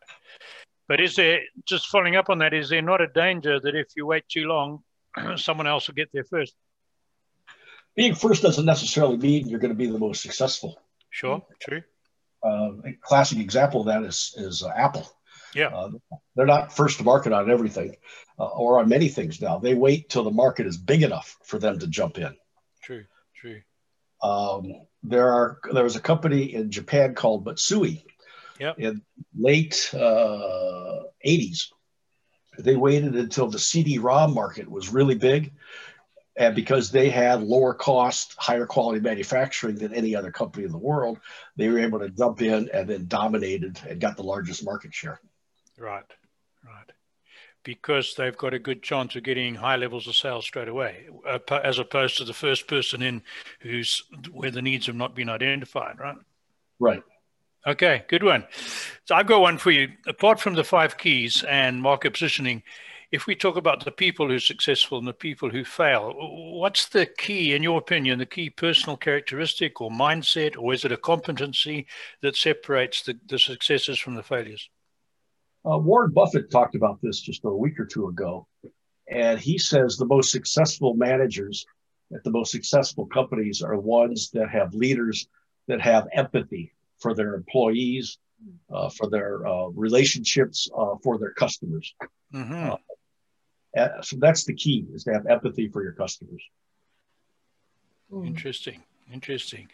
But 0.88 1.00
is 1.00 1.16
there 1.16 1.40
just 1.64 1.88
following 1.88 2.16
up 2.16 2.30
on 2.30 2.38
that? 2.38 2.54
Is 2.54 2.68
there 2.68 2.82
not 2.82 3.00
a 3.00 3.08
danger 3.08 3.58
that 3.60 3.74
if 3.74 3.88
you 3.96 4.06
wait 4.06 4.24
too 4.28 4.44
long, 4.44 4.82
someone 5.36 5.66
else 5.66 5.88
will 5.88 5.94
get 5.94 6.10
there 6.12 6.24
first? 6.24 6.54
being 7.96 8.14
first 8.14 8.42
doesn't 8.42 8.66
necessarily 8.66 9.16
mean 9.16 9.48
you're 9.48 9.58
going 9.58 9.72
to 9.72 9.76
be 9.76 9.90
the 9.90 9.98
most 9.98 10.22
successful. 10.22 10.78
Sure, 11.10 11.42
true. 11.60 11.82
Uh, 12.44 12.72
a 12.84 12.92
classic 13.00 13.38
example 13.38 13.80
of 13.80 13.86
that 13.86 14.04
is 14.04 14.34
is 14.36 14.62
uh, 14.62 14.68
Apple. 14.68 15.10
Yeah, 15.54 15.68
uh, 15.68 15.90
they're 16.36 16.46
not 16.46 16.76
first 16.76 16.98
to 16.98 17.04
market 17.04 17.32
on 17.32 17.50
everything, 17.50 17.96
uh, 18.38 18.44
or 18.44 18.78
on 18.78 18.88
many 18.88 19.08
things 19.08 19.40
now. 19.40 19.58
They 19.58 19.74
wait 19.74 20.10
till 20.10 20.22
the 20.22 20.30
market 20.30 20.66
is 20.66 20.76
big 20.76 21.02
enough 21.02 21.38
for 21.42 21.58
them 21.58 21.78
to 21.78 21.86
jump 21.86 22.18
in. 22.18 22.36
True, 22.82 23.04
true. 23.34 23.62
Um, 24.22 24.74
there 25.02 25.32
are 25.32 25.58
there 25.72 25.84
was 25.84 25.96
a 25.96 26.00
company 26.00 26.54
in 26.54 26.70
Japan 26.70 27.14
called 27.14 27.46
Matsui. 27.46 28.04
Yep. 28.58 28.78
In 28.78 29.02
late 29.38 29.90
'80s, 29.92 31.66
uh, 31.72 32.62
they 32.62 32.76
waited 32.76 33.14
until 33.14 33.48
the 33.48 33.58
CD-ROM 33.58 34.32
market 34.32 34.70
was 34.70 34.92
really 34.92 35.14
big 35.14 35.52
and 36.36 36.54
because 36.54 36.90
they 36.90 37.08
had 37.08 37.42
lower 37.42 37.72
cost, 37.72 38.34
higher 38.36 38.66
quality 38.66 39.00
manufacturing 39.00 39.76
than 39.76 39.94
any 39.94 40.14
other 40.14 40.30
company 40.30 40.66
in 40.66 40.70
the 40.72 40.78
world, 40.78 41.18
they 41.56 41.68
were 41.68 41.78
able 41.78 41.98
to 42.00 42.10
jump 42.10 42.42
in 42.42 42.68
and 42.72 42.88
then 42.88 43.06
dominated 43.06 43.80
and 43.88 44.00
got 44.00 44.16
the 44.16 44.22
largest 44.22 44.64
market 44.64 44.92
share. 44.92 45.20
Right, 45.78 46.04
right. 46.64 46.92
Because 47.64 48.14
they've 48.16 48.36
got 48.36 48.54
a 48.54 48.58
good 48.58 48.82
chance 48.82 49.16
of 49.16 49.22
getting 49.22 49.54
high 49.54 49.76
levels 49.76 50.06
of 50.06 50.14
sales 50.14 50.44
straight 50.44 50.68
away, 50.68 51.08
as 51.50 51.78
opposed 51.78 52.18
to 52.18 52.24
the 52.24 52.34
first 52.34 52.68
person 52.68 53.02
in 53.02 53.22
who's 53.60 54.02
where 54.30 54.50
the 54.50 54.62
needs 54.62 54.86
have 54.86 54.94
not 54.94 55.16
been 55.16 55.30
identified, 55.30 55.98
right? 55.98 56.16
Right. 56.78 57.02
Okay, 57.66 58.04
good 58.06 58.22
one. 58.22 58.44
So 59.06 59.16
I've 59.16 59.26
got 59.26 59.40
one 59.40 59.58
for 59.58 59.72
you. 59.72 59.88
Apart 60.06 60.38
from 60.38 60.54
the 60.54 60.62
five 60.62 60.96
keys 60.98 61.42
and 61.48 61.82
market 61.82 62.12
positioning, 62.12 62.62
if 63.10 63.26
we 63.26 63.34
talk 63.34 63.56
about 63.56 63.84
the 63.84 63.90
people 63.90 64.28
who 64.28 64.34
are 64.34 64.40
successful 64.40 64.98
and 64.98 65.08
the 65.08 65.12
people 65.12 65.50
who 65.50 65.64
fail, 65.64 66.12
what's 66.58 66.88
the 66.88 67.06
key, 67.06 67.54
in 67.54 67.64
your 67.64 67.78
opinion, 67.78 68.20
the 68.20 68.26
key 68.26 68.50
personal 68.50 68.96
characteristic 68.96 69.80
or 69.80 69.90
mindset, 69.90 70.56
or 70.56 70.74
is 70.74 70.84
it 70.84 70.92
a 70.92 70.96
competency 70.96 71.86
that 72.22 72.36
separates 72.36 73.02
the, 73.02 73.18
the 73.28 73.38
successes 73.38 73.98
from 73.98 74.14
the 74.14 74.22
failures? 74.22 74.70
Uh, 75.68 75.78
Warren 75.78 76.12
Buffett 76.12 76.52
talked 76.52 76.76
about 76.76 77.00
this 77.02 77.20
just 77.20 77.44
a 77.44 77.50
week 77.50 77.80
or 77.80 77.84
two 77.84 78.06
ago. 78.06 78.46
And 79.08 79.40
he 79.40 79.58
says 79.58 79.96
the 79.96 80.06
most 80.06 80.30
successful 80.30 80.94
managers 80.94 81.66
at 82.14 82.22
the 82.22 82.30
most 82.30 82.52
successful 82.52 83.06
companies 83.06 83.60
are 83.60 83.76
ones 83.76 84.30
that 84.30 84.50
have 84.50 84.72
leaders 84.72 85.26
that 85.66 85.80
have 85.80 86.06
empathy 86.12 86.72
for 86.98 87.14
their 87.14 87.34
employees, 87.34 88.18
uh, 88.72 88.88
for 88.90 89.08
their 89.08 89.46
uh, 89.46 89.66
relationships, 89.68 90.68
uh, 90.76 90.94
for 91.02 91.18
their 91.18 91.32
customers. 91.32 91.94
Mm-hmm. 92.34 92.74
Uh, 93.76 94.02
so 94.02 94.16
that's 94.18 94.44
the 94.44 94.54
key 94.54 94.86
is 94.94 95.04
to 95.04 95.12
have 95.12 95.26
empathy 95.26 95.68
for 95.68 95.82
your 95.82 95.92
customers. 95.92 96.42
Hmm. 98.10 98.24
Interesting. 98.24 98.82
Interesting. 99.12 99.68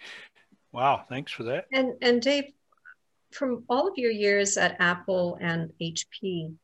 Wow. 0.73 1.05
Thanks 1.09 1.33
for 1.33 1.45
that. 1.45 1.67
And, 1.73 1.95
and 2.03 2.21
Dave, 2.21 2.53
from 3.31 3.65
all 3.69 3.87
of 3.87 3.95
your 3.97 4.11
years 4.11 4.57
at 4.57 4.77
Apple 4.81 5.39
and 5.41 5.71
HP, 5.81 6.55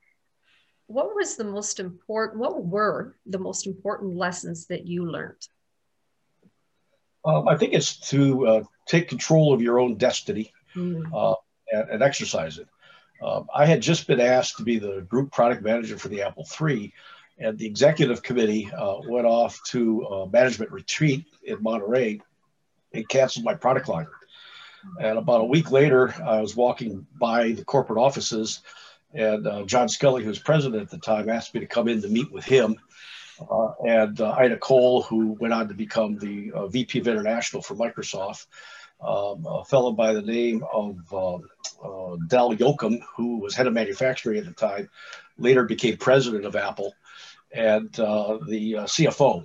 what 0.86 1.14
was 1.14 1.36
the 1.36 1.44
most 1.44 1.80
important, 1.80 2.38
what 2.38 2.64
were 2.64 3.16
the 3.26 3.38
most 3.38 3.66
important 3.66 4.16
lessons 4.16 4.66
that 4.66 4.86
you 4.86 5.06
learned? 5.10 5.46
Um, 7.24 7.46
I 7.46 7.56
think 7.56 7.74
it's 7.74 7.98
to 8.10 8.46
uh, 8.46 8.62
take 8.88 9.08
control 9.08 9.52
of 9.52 9.62
your 9.62 9.78
own 9.78 9.96
destiny 9.96 10.52
mm. 10.74 11.04
uh, 11.14 11.36
and, 11.72 11.90
and, 11.90 12.02
exercise 12.02 12.58
it. 12.58 12.68
Um, 13.22 13.46
I 13.54 13.66
had 13.66 13.80
just 13.80 14.06
been 14.06 14.20
asked 14.20 14.56
to 14.56 14.62
be 14.62 14.78
the 14.78 15.02
group 15.02 15.30
product 15.32 15.62
manager 15.62 15.98
for 15.98 16.08
the 16.08 16.22
Apple 16.22 16.46
III, 16.60 16.92
and 17.38 17.58
the 17.58 17.66
executive 17.66 18.22
committee 18.22 18.70
uh, 18.76 18.96
went 19.06 19.26
off 19.26 19.60
to 19.68 20.02
a 20.02 20.28
management 20.28 20.72
retreat 20.72 21.26
in 21.44 21.62
Monterey 21.62 22.20
and 22.92 23.08
canceled 23.08 23.44
my 23.44 23.54
product 23.54 23.88
line. 23.88 24.06
And 25.00 25.18
about 25.18 25.40
a 25.40 25.44
week 25.44 25.70
later, 25.70 26.14
I 26.24 26.40
was 26.40 26.56
walking 26.56 27.06
by 27.18 27.52
the 27.52 27.64
corporate 27.64 27.98
offices, 27.98 28.60
and 29.12 29.46
uh, 29.46 29.64
John 29.64 29.88
Sculley, 29.88 30.22
who 30.22 30.28
was 30.28 30.38
president 30.38 30.82
at 30.82 30.90
the 30.90 30.98
time, 30.98 31.28
asked 31.28 31.54
me 31.54 31.60
to 31.60 31.66
come 31.66 31.88
in 31.88 32.00
to 32.02 32.08
meet 32.08 32.30
with 32.30 32.44
him. 32.44 32.76
Uh, 33.50 33.72
and 33.86 34.20
uh, 34.20 34.34
Ida 34.36 34.58
Cole, 34.58 35.02
who 35.02 35.32
went 35.32 35.54
on 35.54 35.68
to 35.68 35.74
become 35.74 36.18
the 36.18 36.52
uh, 36.52 36.66
VP 36.66 37.00
of 37.00 37.08
International 37.08 37.62
for 37.62 37.74
Microsoft, 37.74 38.46
um, 39.00 39.46
a 39.46 39.64
fellow 39.64 39.92
by 39.92 40.12
the 40.12 40.22
name 40.22 40.64
of 40.72 40.96
uh, 41.12 41.36
uh, 41.36 42.16
Del 42.26 42.56
Yocam, 42.56 43.00
who 43.16 43.38
was 43.38 43.54
head 43.54 43.66
of 43.66 43.72
manufacturing 43.72 44.38
at 44.38 44.44
the 44.44 44.52
time, 44.52 44.88
later 45.38 45.64
became 45.64 45.96
president 45.96 46.44
of 46.44 46.56
Apple, 46.56 46.94
and 47.52 47.92
the 47.92 48.74
CFO. 48.86 49.44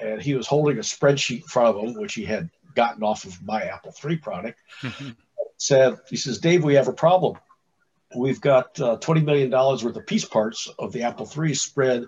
And 0.00 0.20
he 0.20 0.34
was 0.34 0.46
holding 0.46 0.78
a 0.78 0.80
spreadsheet 0.80 1.42
in 1.42 1.48
front 1.48 1.76
of 1.76 1.84
him, 1.84 1.94
which 1.94 2.14
he 2.14 2.24
had 2.24 2.50
gotten 2.74 3.02
off 3.02 3.24
of 3.24 3.42
my 3.42 3.62
Apple 3.62 3.94
III 4.04 4.16
product. 4.16 4.60
Mm-hmm. 4.82 5.10
Said, 5.56 5.98
he 6.10 6.16
says, 6.16 6.38
Dave, 6.38 6.64
we 6.64 6.74
have 6.74 6.88
a 6.88 6.92
problem. 6.92 7.38
We've 8.14 8.40
got 8.40 8.78
uh, 8.80 8.98
$20 8.98 9.24
million 9.24 9.50
worth 9.50 9.84
of 9.84 10.06
piece 10.06 10.24
parts 10.24 10.68
of 10.78 10.92
the 10.92 11.02
Apple 11.02 11.30
III 11.36 11.54
spread 11.54 12.06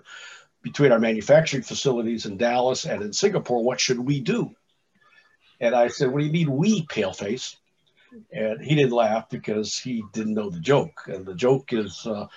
between 0.61 0.91
our 0.91 0.99
manufacturing 0.99 1.63
facilities 1.63 2.25
in 2.25 2.37
Dallas 2.37 2.85
and 2.85 3.01
in 3.01 3.13
Singapore. 3.13 3.63
What 3.63 3.79
should 3.79 3.99
we 3.99 4.19
do? 4.19 4.53
And 5.59 5.75
I 5.75 5.87
said, 5.87 6.09
What 6.09 6.19
do 6.19 6.25
you 6.25 6.31
mean, 6.31 6.51
we, 6.55 6.85
paleface? 6.85 7.55
And 8.31 8.61
he 8.61 8.75
didn't 8.75 8.93
laugh 8.93 9.29
because 9.29 9.77
he 9.77 10.03
didn't 10.13 10.33
know 10.33 10.49
the 10.49 10.59
joke. 10.59 11.01
And 11.07 11.25
the 11.25 11.35
joke 11.35 11.73
is 11.73 12.05
uh, 12.05 12.27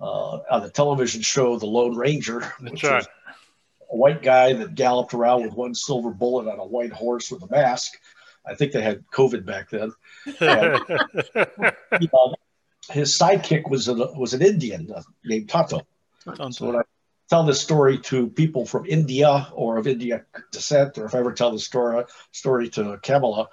uh, 0.00 0.38
on 0.50 0.62
the 0.62 0.70
television 0.70 1.20
show, 1.22 1.58
The 1.58 1.66
Lone 1.66 1.96
Ranger. 1.96 2.52
That's 2.60 2.84
right 2.84 3.06
a 3.90 3.96
white 3.96 4.22
guy 4.22 4.52
that 4.52 4.74
galloped 4.74 5.14
around 5.14 5.42
with 5.42 5.54
one 5.54 5.74
silver 5.74 6.10
bullet 6.10 6.50
on 6.50 6.58
a 6.58 6.64
white 6.64 6.92
horse 6.92 7.30
with 7.30 7.42
a 7.42 7.48
mask. 7.48 7.92
I 8.44 8.54
think 8.54 8.72
they 8.72 8.82
had 8.82 9.04
COVID 9.10 9.44
back 9.44 9.70
then. 9.70 9.92
And, 10.40 10.80
you 12.00 12.08
know, 12.12 12.34
his 12.90 13.16
sidekick 13.18 13.68
was 13.68 13.88
an, 13.88 13.98
was 14.16 14.34
an 14.34 14.42
Indian 14.42 14.90
uh, 14.94 15.02
named 15.24 15.48
Tonto. 15.48 15.86
So 16.50 16.66
when 16.66 16.76
I 16.76 16.82
tell 17.28 17.44
this 17.44 17.60
story 17.60 17.98
to 17.98 18.28
people 18.28 18.66
from 18.66 18.86
India 18.86 19.48
or 19.52 19.76
of 19.78 19.86
India 19.86 20.24
descent, 20.52 20.98
or 20.98 21.06
if 21.06 21.14
I 21.14 21.18
ever 21.18 21.32
tell 21.32 21.52
the 21.52 21.58
story 21.58 22.04
story 22.32 22.68
to 22.70 22.98
Kamala, 23.02 23.48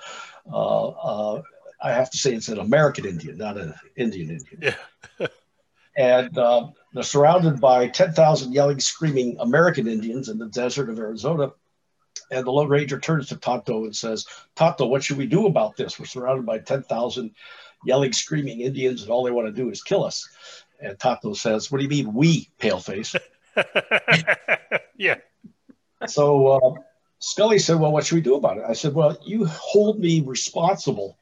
uh, 0.52 0.88
uh, 0.88 1.42
I 1.82 1.92
have 1.92 2.12
to 2.12 2.18
say 2.18 2.34
it's 2.34 2.50
an 2.50 2.60
American 2.60 3.06
Indian, 3.06 3.38
not 3.38 3.58
an 3.58 3.74
Indian 3.96 4.32
Indian. 4.32 4.76
Yeah. 5.20 5.28
and 5.98 6.38
uh, 6.38 6.68
they're 6.94 7.04
surrounded 7.04 7.60
by 7.60 7.88
10,000 7.88 8.54
yelling, 8.54 8.80
screaming 8.80 9.38
American 9.40 9.88
Indians 9.88 10.30
in 10.30 10.38
the 10.38 10.48
desert 10.48 10.90
of 10.90 11.00
Arizona. 11.00 11.52
And 12.32 12.46
the 12.46 12.52
Lone 12.52 12.70
Ranger 12.70 13.00
turns 13.00 13.28
to 13.28 13.38
Tonto 13.38 13.84
and 13.84 13.96
says, 13.96 14.26
Tonto, 14.56 14.88
what 14.88 15.04
should 15.04 15.18
we 15.18 15.28
do 15.28 15.46
about 15.46 15.76
this? 15.76 16.00
We're 16.00 16.06
surrounded 16.06 16.46
by 16.46 16.60
10,000 16.60 17.32
yelling, 17.86 18.14
screaming 18.14 18.62
Indians, 18.62 19.02
and 19.02 19.12
all 19.12 19.24
they 19.24 19.32
want 19.32 19.48
to 19.48 19.62
do 19.62 19.70
is 19.70 19.84
kill 19.84 20.04
us. 20.04 20.28
And 20.80 20.98
Tonto 20.98 21.34
says, 21.34 21.72
What 21.72 21.80
do 21.80 21.84
you 21.84 21.90
mean, 21.90 22.14
we, 22.14 22.50
paleface? 22.60 23.16
yeah. 24.98 25.16
So 26.08 26.48
uh, 26.48 26.74
Sculley 27.22 27.60
said, 27.60 27.80
Well, 27.80 27.92
what 27.92 28.06
should 28.06 28.16
we 28.16 28.22
do 28.22 28.36
about 28.36 28.58
it? 28.58 28.64
I 28.68 28.74
said, 28.74 28.94
Well, 28.94 29.18
you 29.26 29.46
hold 29.46 30.00
me 30.00 30.22
responsible 30.22 31.18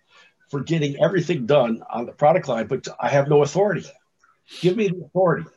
for 0.49 0.61
getting 0.61 1.01
everything 1.01 1.45
done 1.45 1.83
on 1.91 2.05
the 2.05 2.11
product 2.11 2.47
line, 2.47 2.67
but 2.67 2.87
I 2.99 3.09
have 3.09 3.29
no 3.29 3.43
authority. 3.43 3.85
Give 4.59 4.75
me 4.75 4.89
the 4.89 5.05
authority. 5.05 5.47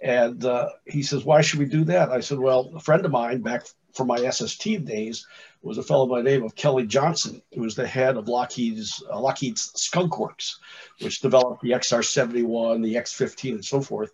And 0.00 0.44
uh, 0.44 0.68
he 0.84 1.02
says, 1.02 1.24
Why 1.24 1.40
should 1.40 1.60
we 1.60 1.66
do 1.66 1.84
that? 1.84 2.10
I 2.10 2.20
said, 2.20 2.38
Well, 2.38 2.72
a 2.74 2.80
friend 2.80 3.04
of 3.04 3.10
mine 3.10 3.42
back 3.42 3.66
from 3.94 4.08
my 4.08 4.28
SST 4.28 4.84
days 4.84 5.26
was 5.62 5.78
a 5.78 5.82
fellow 5.82 6.06
by 6.06 6.20
the 6.20 6.30
name 6.30 6.42
of 6.42 6.54
Kelly 6.54 6.86
Johnson, 6.86 7.40
who 7.54 7.62
was 7.62 7.74
the 7.74 7.86
head 7.86 8.16
of 8.16 8.28
Lockheed's, 8.28 9.02
uh, 9.10 9.18
Lockheed's 9.20 9.70
Skunk 9.76 10.18
Works, 10.18 10.58
which 11.00 11.20
developed 11.20 11.62
the 11.62 11.72
SR 11.72 12.02
71, 12.02 12.82
the 12.82 12.96
X 12.96 13.12
15, 13.12 13.54
and 13.54 13.64
so 13.64 13.80
forth. 13.80 14.12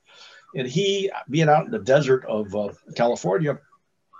And 0.54 0.66
he, 0.66 1.10
being 1.28 1.48
out 1.48 1.66
in 1.66 1.70
the 1.70 1.78
desert 1.78 2.24
of 2.26 2.54
uh, 2.54 2.70
California, 2.96 3.58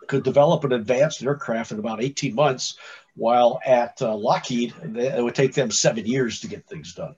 could 0.07 0.25
develop 0.25 0.65
an 0.65 0.73
advanced 0.73 1.23
aircraft 1.23 1.73
in 1.73 1.79
about 1.79 2.03
18 2.03 2.35
months, 2.35 2.77
while 3.17 3.61
at 3.65 4.01
uh, 4.01 4.17
Lockheed, 4.17 4.75
it 4.97 5.23
would 5.23 5.35
take 5.35 5.55
them 5.55 5.71
seven 5.71 6.07
years 6.07 6.41
to 6.41 6.49
get 6.49 6.67
things 6.67 6.95
done 6.95 7.15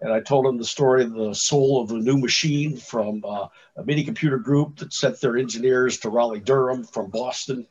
and 0.00 0.12
I 0.12 0.20
told 0.20 0.46
him 0.46 0.58
the 0.58 0.64
story 0.64 1.04
of 1.04 1.14
the 1.14 1.34
soul 1.34 1.82
of 1.82 1.90
a 1.90 1.94
new 1.94 2.18
machine 2.18 2.76
from 2.76 3.24
uh, 3.24 3.48
a 3.76 3.84
mini 3.84 4.04
computer 4.04 4.38
group 4.38 4.76
that 4.76 4.92
sent 4.92 5.20
their 5.20 5.38
engineers 5.38 5.98
to 5.98 6.10
Raleigh 6.10 6.40
Durham 6.40 6.84
from 6.84 7.10
Boston. 7.10 7.66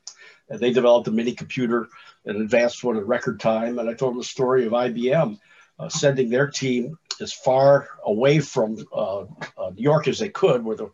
And 0.49 0.59
they 0.59 0.71
developed 0.71 1.07
a 1.07 1.11
mini 1.11 1.33
computer, 1.33 1.87
an 2.25 2.41
advanced 2.41 2.83
one 2.83 2.97
in 2.97 3.03
record 3.03 3.39
time. 3.39 3.77
And 3.77 3.89
I 3.89 3.93
told 3.93 4.13
him 4.13 4.19
the 4.19 4.23
story 4.23 4.65
of 4.65 4.73
IBM 4.73 5.39
uh, 5.79 5.89
sending 5.89 6.29
their 6.29 6.47
team 6.47 6.97
as 7.21 7.33
far 7.33 7.89
away 8.03 8.39
from 8.39 8.77
uh, 8.93 9.21
uh 9.57 9.71
New 9.73 9.83
York 9.83 10.07
as 10.07 10.19
they 10.19 10.29
could, 10.29 10.63
where 10.63 10.75
the 10.75 10.91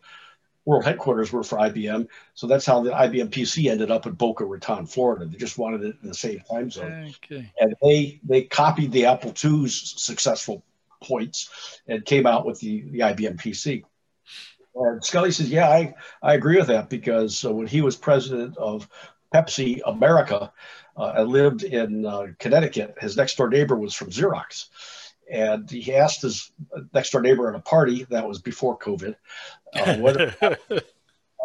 world 0.64 0.84
headquarters 0.84 1.32
were 1.32 1.42
for 1.42 1.58
IBM. 1.58 2.08
So 2.34 2.46
that's 2.46 2.66
how 2.66 2.82
the 2.82 2.90
IBM 2.90 3.30
PC 3.30 3.70
ended 3.70 3.90
up 3.90 4.06
in 4.06 4.12
Boca 4.12 4.44
Raton, 4.44 4.86
Florida. 4.86 5.26
They 5.26 5.36
just 5.36 5.58
wanted 5.58 5.82
it 5.82 5.96
in 6.02 6.08
the 6.08 6.14
same 6.14 6.40
time 6.40 6.70
zone. 6.70 7.12
Okay. 7.24 7.50
And 7.58 7.74
they 7.82 8.20
they 8.24 8.42
copied 8.42 8.92
the 8.92 9.06
Apple 9.06 9.34
II's 9.42 9.94
successful 9.96 10.64
points 11.02 11.80
and 11.86 12.04
came 12.04 12.26
out 12.26 12.46
with 12.46 12.60
the, 12.60 12.82
the 12.82 13.00
IBM 13.00 13.36
PC. 13.36 13.84
And 14.74 15.00
Sculley 15.02 15.32
says, 15.32 15.50
Yeah, 15.50 15.68
I, 15.68 15.94
I 16.22 16.34
agree 16.34 16.56
with 16.56 16.68
that 16.68 16.88
because 16.88 17.44
uh, 17.44 17.52
when 17.52 17.66
he 17.66 17.82
was 17.82 17.96
president 17.96 18.56
of 18.56 18.88
Pepsi 19.32 19.80
America 19.86 20.52
uh, 20.96 21.12
and 21.16 21.28
lived 21.28 21.64
in 21.64 22.04
uh, 22.04 22.28
Connecticut, 22.38 22.96
his 23.00 23.16
next 23.16 23.36
door 23.36 23.48
neighbor 23.48 23.76
was 23.76 23.94
from 23.94 24.10
Xerox. 24.10 24.66
And 25.30 25.70
he 25.70 25.94
asked 25.94 26.22
his 26.22 26.50
next 26.92 27.10
door 27.10 27.22
neighbor 27.22 27.48
at 27.48 27.54
a 27.54 27.60
party, 27.60 28.04
that 28.10 28.28
was 28.28 28.40
before 28.40 28.78
COVID, 28.78 29.14
uh, 29.74 29.96
whether, 29.96 30.34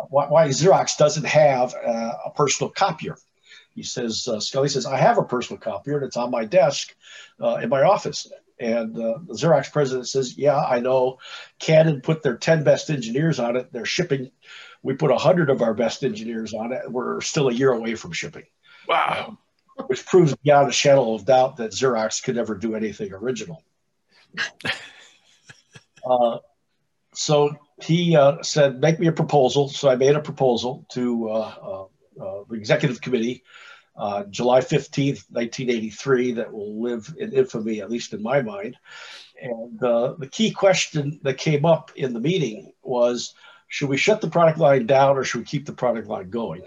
why, 0.09 0.27
why, 0.27 0.47
Xerox 0.49 0.97
doesn't 0.97 1.25
have 1.25 1.73
uh, 1.73 2.13
a 2.25 2.31
personal 2.31 2.69
copier. 2.69 3.15
He 3.73 3.83
says, 3.83 4.27
uh, 4.27 4.37
Sculley 4.37 4.69
says, 4.69 4.85
I 4.85 4.97
have 4.97 5.19
a 5.19 5.23
personal 5.23 5.59
copier 5.59 5.97
and 5.97 6.05
it's 6.05 6.17
on 6.17 6.31
my 6.31 6.43
desk 6.43 6.95
in 7.39 7.69
my 7.69 7.83
office. 7.83 8.27
And 8.59 8.95
uh, 8.97 9.19
the 9.25 9.33
Xerox 9.33 9.71
president 9.71 10.07
says, 10.07 10.37
Yeah, 10.37 10.59
I 10.59 10.79
know. 10.79 11.19
Canon 11.59 12.01
put 12.01 12.23
their 12.23 12.37
10 12.37 12.63
best 12.63 12.89
engineers 12.89 13.39
on 13.39 13.55
it. 13.55 13.71
They're 13.71 13.85
shipping. 13.85 14.31
We 14.81 14.95
put 14.95 15.11
100 15.11 15.49
of 15.49 15.61
our 15.61 15.73
best 15.73 16.03
engineers 16.03 16.53
on 16.53 16.71
it. 16.71 16.89
We're 16.89 17.21
still 17.21 17.49
a 17.49 17.53
year 17.53 17.71
away 17.71 17.95
from 17.95 18.13
shipping. 18.13 18.45
Wow. 18.87 19.25
Um, 19.27 19.37
which 19.87 20.05
proves 20.05 20.35
beyond 20.35 20.69
a 20.69 20.73
shadow 20.73 21.13
of 21.13 21.25
doubt 21.25 21.57
that 21.57 21.71
Xerox 21.71 22.23
could 22.23 22.35
never 22.35 22.55
do 22.55 22.75
anything 22.75 23.13
original. 23.13 23.63
uh, 26.09 26.37
so 27.13 27.57
he 27.81 28.15
uh, 28.15 28.41
said, 28.41 28.79
Make 28.79 28.99
me 28.99 29.07
a 29.07 29.11
proposal. 29.11 29.69
So 29.69 29.89
I 29.89 29.95
made 29.95 30.15
a 30.15 30.21
proposal 30.21 30.85
to 30.93 31.29
uh, 31.29 31.53
uh, 31.61 31.83
uh, 32.23 32.43
the 32.49 32.55
executive 32.55 33.01
committee 33.01 33.43
uh, 33.97 34.23
July 34.25 34.59
15th, 34.59 35.25
1983, 35.29 36.33
that 36.33 36.53
will 36.53 36.81
live 36.81 37.13
in 37.17 37.33
infamy, 37.33 37.81
at 37.81 37.89
least 37.89 38.13
in 38.13 38.21
my 38.21 38.41
mind. 38.41 38.77
And 39.41 39.81
uh, 39.83 40.15
the 40.17 40.27
key 40.27 40.51
question 40.51 41.19
that 41.23 41.37
came 41.37 41.65
up 41.65 41.91
in 41.95 42.13
the 42.13 42.19
meeting 42.19 42.71
was 42.83 43.33
should 43.67 43.89
we 43.89 43.97
shut 43.97 44.21
the 44.21 44.29
product 44.29 44.59
line 44.59 44.85
down 44.85 45.17
or 45.17 45.23
should 45.23 45.39
we 45.39 45.45
keep 45.45 45.65
the 45.65 45.73
product 45.73 46.07
line 46.07 46.29
going? 46.29 46.63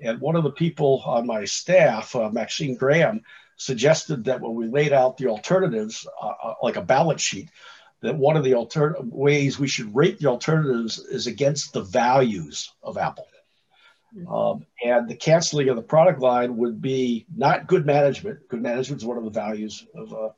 And 0.00 0.20
one 0.20 0.36
of 0.36 0.44
the 0.44 0.52
people 0.52 1.02
on 1.04 1.26
my 1.26 1.44
staff, 1.44 2.14
uh, 2.14 2.30
Maxine 2.30 2.76
Graham, 2.76 3.22
suggested 3.56 4.24
that 4.24 4.40
when 4.40 4.54
we 4.54 4.68
laid 4.68 4.92
out 4.92 5.16
the 5.16 5.26
alternatives, 5.26 6.06
uh, 6.22 6.32
uh, 6.42 6.54
like 6.62 6.76
a 6.76 6.82
balance 6.82 7.22
sheet, 7.22 7.50
that 8.00 8.16
one 8.16 8.36
of 8.36 8.44
the 8.44 8.54
alter- 8.54 8.96
ways 9.00 9.58
we 9.58 9.66
should 9.66 9.94
rate 9.94 10.18
the 10.18 10.28
alternatives 10.28 10.98
is 10.98 11.26
against 11.26 11.72
the 11.72 11.82
values 11.82 12.70
of 12.82 12.96
Apple. 12.96 13.26
Um, 14.28 14.64
and 14.84 15.08
the 15.08 15.14
canceling 15.14 15.68
of 15.68 15.76
the 15.76 15.82
product 15.82 16.20
line 16.20 16.56
would 16.56 16.80
be 16.80 17.26
not 17.34 17.66
good 17.66 17.84
management. 17.84 18.48
Good 18.48 18.62
management 18.62 19.02
is 19.02 19.06
one 19.06 19.18
of 19.18 19.24
the 19.24 19.30
values 19.30 19.86
of 19.94 20.12
uh, 20.12 20.30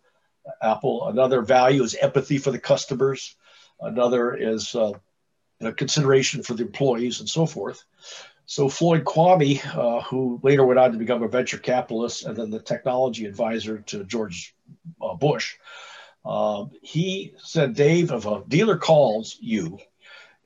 Apple. 0.60 1.08
Another 1.08 1.42
value 1.42 1.82
is 1.82 1.94
empathy 1.94 2.38
for 2.38 2.50
the 2.50 2.58
customers. 2.58 3.36
Another 3.80 4.34
is 4.34 4.74
uh, 4.74 4.92
consideration 5.76 6.42
for 6.42 6.54
the 6.54 6.64
employees 6.64 7.20
and 7.20 7.28
so 7.28 7.46
forth. 7.46 7.84
So 8.46 8.68
Floyd 8.68 9.04
Kvamme, 9.04 9.64
uh, 9.76 10.02
who 10.02 10.40
later 10.42 10.64
went 10.64 10.80
on 10.80 10.92
to 10.92 10.98
become 10.98 11.22
a 11.22 11.28
venture 11.28 11.58
capitalist 11.58 12.24
and 12.24 12.36
then 12.36 12.50
the 12.50 12.58
technology 12.58 13.26
advisor 13.26 13.78
to 13.78 14.04
George 14.04 14.54
uh, 15.00 15.14
Bush, 15.14 15.54
um, 16.24 16.72
he 16.82 17.34
said, 17.38 17.74
Dave, 17.74 18.10
if 18.10 18.26
a 18.26 18.42
dealer 18.48 18.76
calls 18.76 19.36
you 19.40 19.78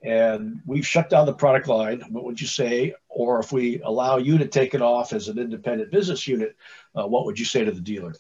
and 0.05 0.61
we've 0.67 0.87
shut 0.87 1.09
down 1.09 1.25
the 1.25 1.33
product 1.33 1.67
line, 1.67 2.03
what 2.11 2.25
would 2.25 2.39
you 2.39 2.47
say? 2.47 2.95
Or 3.09 3.41
if 3.41 3.53
we 3.53 3.81
allow 3.81 4.19
you 4.19 4.37
to 4.37 4.47
take 4.47 4.75
it 4.75 4.83
off 4.83 5.15
as 5.15 5.29
an 5.29 5.39
independent 5.39 5.91
business 5.91 6.29
unit, 6.29 6.57
uh, 6.95 7.07
what 7.07 7.25
would 7.25 7.39
you 7.39 7.47
say 7.47 7.65
to 7.65 7.73
the 7.73 7.81
dealer? 7.81 8.15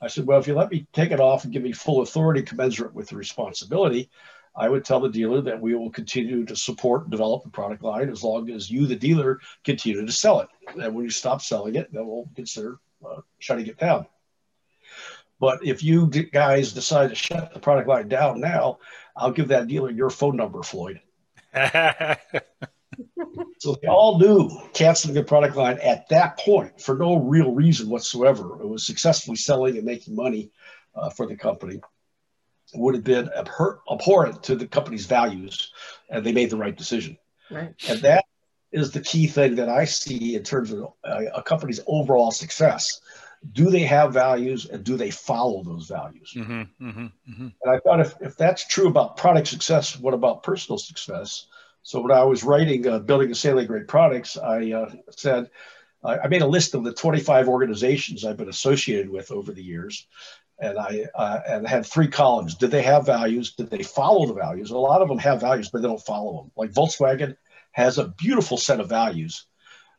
I 0.00 0.08
said, 0.08 0.26
well, 0.26 0.40
if 0.40 0.48
you 0.48 0.54
let 0.54 0.72
me 0.72 0.88
take 0.92 1.12
it 1.12 1.20
off 1.20 1.44
and 1.44 1.52
give 1.52 1.62
me 1.62 1.72
full 1.72 2.00
authority 2.00 2.42
commensurate 2.42 2.94
with 2.94 3.08
the 3.08 3.16
responsibility, 3.16 4.10
I 4.56 4.68
would 4.68 4.84
tell 4.84 4.98
the 4.98 5.08
dealer 5.08 5.40
that 5.42 5.60
we 5.60 5.76
will 5.76 5.90
continue 5.90 6.44
to 6.46 6.56
support 6.56 7.02
and 7.02 7.12
develop 7.12 7.44
the 7.44 7.50
product 7.50 7.84
line 7.84 8.10
as 8.10 8.24
long 8.24 8.50
as 8.50 8.68
you, 8.68 8.86
the 8.86 8.96
dealer, 8.96 9.38
continue 9.62 10.04
to 10.04 10.12
sell 10.12 10.40
it. 10.40 10.48
And 10.82 10.94
when 10.96 11.04
you 11.04 11.10
stop 11.10 11.42
selling 11.42 11.76
it, 11.76 11.92
then 11.92 12.08
we'll 12.08 12.28
consider 12.34 12.80
uh, 13.08 13.20
shutting 13.38 13.68
it 13.68 13.78
down. 13.78 14.06
But 15.38 15.64
if 15.64 15.82
you 15.84 16.08
guys 16.08 16.72
decide 16.72 17.10
to 17.10 17.14
shut 17.14 17.54
the 17.54 17.60
product 17.60 17.88
line 17.88 18.08
down 18.08 18.40
now, 18.40 18.78
I'll 19.16 19.30
give 19.30 19.48
that 19.48 19.68
dealer 19.68 19.90
your 19.90 20.10
phone 20.10 20.36
number, 20.36 20.62
Floyd. 20.62 21.00
so 23.58 23.76
they 23.82 23.88
all 23.88 24.18
knew 24.18 24.50
canceling 24.72 25.14
the 25.14 25.22
product 25.22 25.56
line 25.56 25.78
at 25.78 26.08
that 26.08 26.38
point 26.38 26.80
for 26.80 26.96
no 26.96 27.16
real 27.16 27.52
reason 27.52 27.88
whatsoever. 27.88 28.60
It 28.60 28.66
was 28.66 28.86
successfully 28.86 29.36
selling 29.36 29.76
and 29.76 29.84
making 29.84 30.14
money 30.14 30.50
uh, 30.94 31.10
for 31.10 31.26
the 31.26 31.36
company 31.36 31.80
would 32.74 32.94
have 32.94 33.04
been 33.04 33.28
abhor- 33.36 33.80
abhorrent 33.90 34.42
to 34.44 34.56
the 34.56 34.66
company's 34.66 35.06
values, 35.06 35.72
and 36.08 36.24
they 36.24 36.32
made 36.32 36.50
the 36.50 36.56
right 36.56 36.76
decision. 36.76 37.16
Right. 37.50 37.74
And 37.88 38.00
that 38.00 38.24
is 38.72 38.92
the 38.92 39.00
key 39.00 39.26
thing 39.26 39.56
that 39.56 39.68
I 39.68 39.84
see 39.84 40.36
in 40.36 40.44
terms 40.44 40.70
of 40.72 40.92
a, 41.04 41.26
a, 41.34 41.42
company's 41.42 41.80
overall 41.86 42.30
success. 42.30 43.00
Do 43.52 43.70
they 43.70 43.80
have 43.80 44.12
values 44.12 44.66
and 44.66 44.84
do 44.84 44.96
they 44.96 45.10
follow 45.10 45.62
those 45.62 45.86
values? 45.86 46.32
Mm-hmm, 46.36 46.60
mm-hmm, 46.60 47.06
mm-hmm. 47.06 47.48
And 47.62 47.74
I 47.74 47.78
thought 47.80 48.00
if, 48.00 48.14
if 48.20 48.36
that's 48.36 48.66
true 48.66 48.88
about 48.88 49.16
product 49.16 49.48
success, 49.48 49.98
what 49.98 50.14
about 50.14 50.42
personal 50.42 50.78
success? 50.78 51.46
So 51.82 52.02
when 52.02 52.12
I 52.12 52.24
was 52.24 52.44
writing 52.44 52.86
uh, 52.86 52.98
Building 52.98 53.28
Insanely 53.28 53.64
Great 53.64 53.88
Products, 53.88 54.36
I 54.36 54.72
uh, 54.72 54.92
said, 55.10 55.50
I 56.02 56.28
made 56.28 56.42
a 56.42 56.46
list 56.46 56.74
of 56.74 56.82
the 56.82 56.94
25 56.94 57.48
organizations 57.48 58.24
I've 58.24 58.38
been 58.38 58.48
associated 58.48 59.10
with 59.10 59.30
over 59.30 59.52
the 59.52 59.62
years 59.62 60.06
and 60.60 60.78
I 60.78 61.06
uh, 61.14 61.40
and 61.46 61.66
had 61.66 61.86
three 61.86 62.08
columns. 62.08 62.54
Did 62.54 62.70
they 62.70 62.82
have 62.82 63.06
values? 63.06 63.54
Did 63.54 63.70
they 63.70 63.82
follow 63.82 64.26
the 64.26 64.34
values? 64.34 64.70
A 64.70 64.78
lot 64.78 65.02
of 65.02 65.08
them 65.08 65.18
have 65.18 65.40
values, 65.40 65.70
but 65.70 65.82
they 65.82 65.88
don't 65.88 66.00
follow 66.00 66.42
them. 66.42 66.52
Like 66.56 66.72
Volkswagen 66.72 67.36
has 67.72 67.98
a 67.98 68.08
beautiful 68.08 68.56
set 68.56 68.80
of 68.80 68.88
values, 68.88 69.46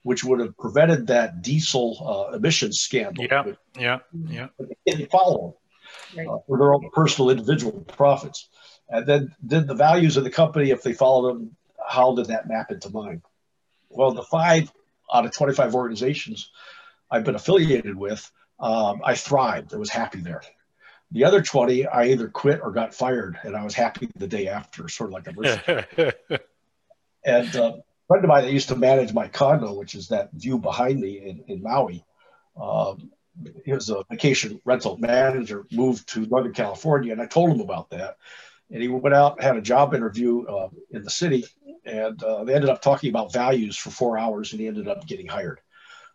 which 0.04 0.24
would 0.24 0.40
have 0.40 0.58
prevented 0.58 1.08
that 1.08 1.42
diesel 1.42 2.30
uh, 2.32 2.36
emissions 2.36 2.80
scandal. 2.80 3.26
Yeah, 3.26 3.54
yeah, 3.78 4.00
yeah. 4.28 4.48
They 4.60 4.76
didn't 4.86 5.12
follow 5.12 5.58
them 6.16 6.28
uh, 6.28 6.38
for 6.48 6.58
their 6.58 6.74
own 6.74 6.90
personal 6.92 7.30
individual 7.30 7.82
profits. 7.82 8.50
And 8.90 9.06
then 9.06 9.36
did 9.46 9.68
the 9.68 9.76
values 9.76 10.18
of 10.18 10.24
the 10.24 10.32
company, 10.32 10.72
if 10.72 10.84
they 10.84 10.94
followed 10.94 11.30
them, 11.30 11.56
how 11.88 12.16
did 12.16 12.28
that 12.28 12.48
map 12.48 12.72
into 12.72 12.90
mine? 12.90 13.22
Well, 13.90 14.12
the 14.12 14.24
five 14.24 14.72
out 15.14 15.26
of 15.26 15.36
25 15.36 15.76
organizations 15.76 16.52
I've 17.10 17.26
been 17.26 17.36
affiliated 17.36 17.96
with 17.96 18.32
um, 18.60 19.02
I 19.04 19.16
thrived. 19.16 19.74
I 19.74 19.78
was 19.78 19.90
happy 19.90 20.22
there. 20.22 20.42
The 21.12 21.26
other 21.26 21.42
20, 21.42 21.88
I 21.88 22.06
either 22.06 22.30
quit 22.30 22.62
or 22.64 22.72
got 22.72 22.94
fired, 22.94 23.38
and 23.44 23.56
I 23.56 23.64
was 23.64 23.74
happy 23.74 24.10
the 24.16 24.28
day 24.28 24.48
after, 24.48 24.88
sort 24.88 25.10
of 25.10 25.14
like 25.14 25.28
a 25.28 25.34
mercenary. 25.34 26.14
and 27.26 27.56
uh, 27.56 27.74
a 27.74 27.82
friend 28.12 28.26
of 28.26 28.28
mine 28.28 28.44
that 28.44 28.52
used 28.52 28.68
to 28.68 28.76
manage 28.76 29.14
my 29.14 29.30
condo, 29.30 29.72
which 29.74 29.96
is 29.96 30.10
that 30.10 30.34
view 30.34 30.58
behind 30.58 31.00
me 31.00 31.18
in, 31.18 31.46
in 31.48 31.64
Maui, 31.64 32.04
um, 32.62 33.10
he 33.64 33.72
was 33.72 33.90
a 33.90 34.04
vacation 34.12 34.60
rental 34.66 34.98
manager, 34.98 35.66
moved 35.72 36.10
to 36.10 36.26
Northern 36.26 36.52
California, 36.52 37.14
and 37.14 37.22
I 37.22 37.26
told 37.26 37.52
him 37.52 37.62
about 37.62 37.90
that. 37.92 38.18
And 38.70 38.82
he 38.82 38.90
went 38.90 39.16
out, 39.16 39.42
had 39.42 39.56
a 39.56 39.62
job 39.62 39.94
interview 39.94 40.46
uh, 40.46 40.68
in 40.90 41.04
the 41.04 41.10
city, 41.10 41.46
and 41.86 42.22
uh, 42.22 42.44
they 42.44 42.54
ended 42.54 42.70
up 42.70 42.82
talking 42.82 43.10
about 43.10 43.32
values 43.32 43.78
for 43.78 43.92
four 43.92 44.18
hours, 44.18 44.52
and 44.52 44.60
he 44.60 44.68
ended 44.68 44.90
up 44.90 45.08
getting 45.08 45.28
hired. 45.28 45.62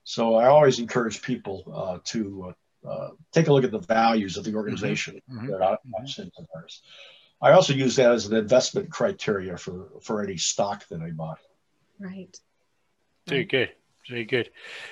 So 0.05 0.35
I 0.35 0.49
always 0.49 0.79
encourage 0.79 1.23
people 1.23 1.65
uh, 1.75 1.99
to 2.13 2.55
uh, 2.87 3.09
take 3.33 3.49
a 3.49 3.55
look 3.55 3.65
at 3.65 3.71
the 3.71 3.79
values 3.79 4.37
of 4.37 4.45
the 4.45 4.55
organization. 4.55 5.23
Mm-hmm. 5.31 5.47
mm-hmm. 5.47 5.55
I 7.41 7.53
also 7.53 7.73
use 7.73 7.97
that 7.97 8.13
as 8.13 8.27
an 8.27 8.37
investment 8.37 8.91
criteria 8.91 9.57
for, 9.57 9.89
for 10.03 10.23
any 10.23 10.37
stock 10.37 10.87
that 10.89 11.01
I 11.01 11.13
buy. 11.13 11.37
Right. 11.99 12.39
Very 13.27 13.45
good. 13.45 13.71
Very 14.09 14.25
good. 14.25 14.51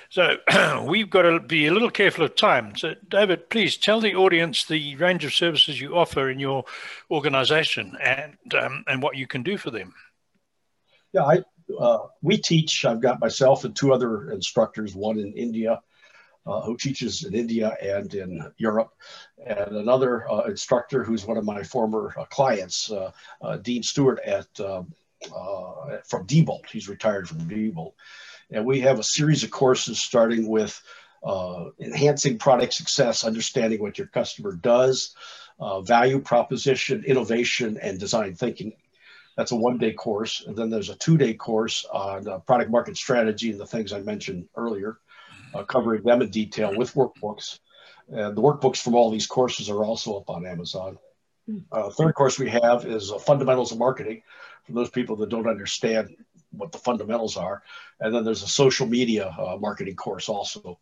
So 0.09 0.37
we've 0.87 1.09
got 1.09 1.21
to 1.21 1.39
be 1.39 1.67
a 1.67 1.73
little 1.73 1.89
careful 1.89 2.25
of 2.25 2.35
time. 2.35 2.75
So, 2.75 2.95
David, 3.07 3.49
please 3.49 3.77
tell 3.77 4.01
the 4.01 4.15
audience 4.15 4.65
the 4.65 4.95
range 4.97 5.23
of 5.23 5.33
services 5.33 5.79
you 5.79 5.95
offer 5.95 6.29
in 6.29 6.39
your 6.39 6.65
organization 7.09 7.97
and 8.03 8.35
um, 8.55 8.83
and 8.87 9.01
what 9.01 9.15
you 9.15 9.25
can 9.25 9.41
do 9.41 9.57
for 9.57 9.71
them. 9.71 9.93
Yeah, 11.13 11.23
I, 11.23 11.43
uh, 11.79 11.99
we 12.21 12.37
teach. 12.37 12.83
I've 12.83 12.99
got 12.99 13.21
myself 13.21 13.63
and 13.63 13.73
two 13.73 13.93
other 13.93 14.31
instructors, 14.31 14.95
one 14.95 15.17
in 15.17 15.31
India 15.31 15.81
uh, 16.45 16.61
who 16.61 16.77
teaches 16.77 17.23
in 17.23 17.33
India 17.33 17.75
and 17.81 18.13
in 18.13 18.41
Europe, 18.57 18.93
and 19.45 19.77
another 19.77 20.29
uh, 20.29 20.43
instructor 20.43 21.03
who's 21.03 21.25
one 21.25 21.37
of 21.37 21.45
my 21.45 21.63
former 21.63 22.13
uh, 22.17 22.25
clients, 22.25 22.91
uh, 22.91 23.11
uh, 23.41 23.57
Dean 23.57 23.81
Stewart 23.81 24.19
at 24.25 24.47
um, 25.33 25.99
from 26.07 26.25
Diebold. 26.27 26.69
He's 26.69 26.89
retired 26.89 27.27
from 27.27 27.39
Diebold, 27.49 27.93
and 28.51 28.65
we 28.65 28.81
have 28.81 28.99
a 28.99 29.03
series 29.03 29.43
of 29.43 29.51
courses 29.51 29.99
starting 29.99 30.47
with 30.47 30.81
enhancing 31.79 32.37
product 32.37 32.73
success, 32.73 33.23
understanding 33.23 33.81
what 33.81 33.97
your 33.97 34.07
customer 34.07 34.53
does. 34.53 35.15
value 35.83 36.19
proposition, 36.19 37.03
innovation, 37.03 37.77
and 37.81 37.99
design 37.99 38.35
thinking 38.35 38.73
that's 39.35 39.51
a 39.51 39.55
one 39.55 39.77
day 39.77 39.93
course. 39.93 40.43
And 40.45 40.55
then 40.55 40.69
there's 40.69 40.89
a 40.89 40.95
two 40.95 41.17
day 41.17 41.33
course 41.33 41.85
on 41.91 42.27
uh, 42.27 42.39
product 42.39 42.71
market 42.71 42.97
strategy 42.97 43.51
and 43.51 43.59
the 43.59 43.65
things 43.65 43.93
I 43.93 44.01
mentioned 44.01 44.47
earlier, 44.55 44.97
uh, 45.53 45.63
covering 45.63 46.03
them 46.03 46.21
in 46.21 46.29
detail 46.29 46.75
with 46.75 46.93
workbooks. 46.93 47.59
And 48.07 48.35
the 48.35 48.41
workbooks 48.41 48.77
from 48.77 48.95
all 48.95 49.11
these 49.11 49.27
courses 49.27 49.69
are 49.69 49.83
also 49.83 50.17
up 50.17 50.29
on 50.29 50.45
Amazon. 50.45 50.97
Hmm. 51.47 51.59
Uh, 51.71 51.89
third 51.89 52.15
course 52.15 52.39
we 52.39 52.49
have 52.49 52.85
is 52.85 53.11
uh, 53.11 53.17
fundamentals 53.19 53.71
of 53.71 53.77
marketing 53.77 54.23
for 54.65 54.73
those 54.73 54.89
people 54.89 55.15
that 55.17 55.29
don't 55.29 55.47
understand 55.47 56.15
what 56.51 56.71
the 56.71 56.77
fundamentals 56.77 57.37
are. 57.37 57.63
And 57.99 58.13
then 58.13 58.23
there's 58.23 58.43
a 58.43 58.47
social 58.47 58.87
media 58.87 59.27
uh, 59.27 59.57
marketing 59.59 59.95
course 59.95 60.29
also. 60.29 60.79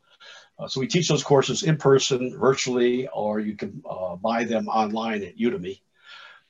Uh, 0.59 0.67
so 0.67 0.79
we 0.79 0.87
teach 0.87 1.07
those 1.07 1.23
courses 1.23 1.63
in 1.63 1.77
person, 1.77 2.37
virtually, 2.37 3.07
or 3.07 3.39
you 3.39 3.55
can 3.55 3.83
buy 4.21 4.43
them 4.43 4.67
online 4.67 5.23
at 5.23 5.37
Udemy. 5.37 5.79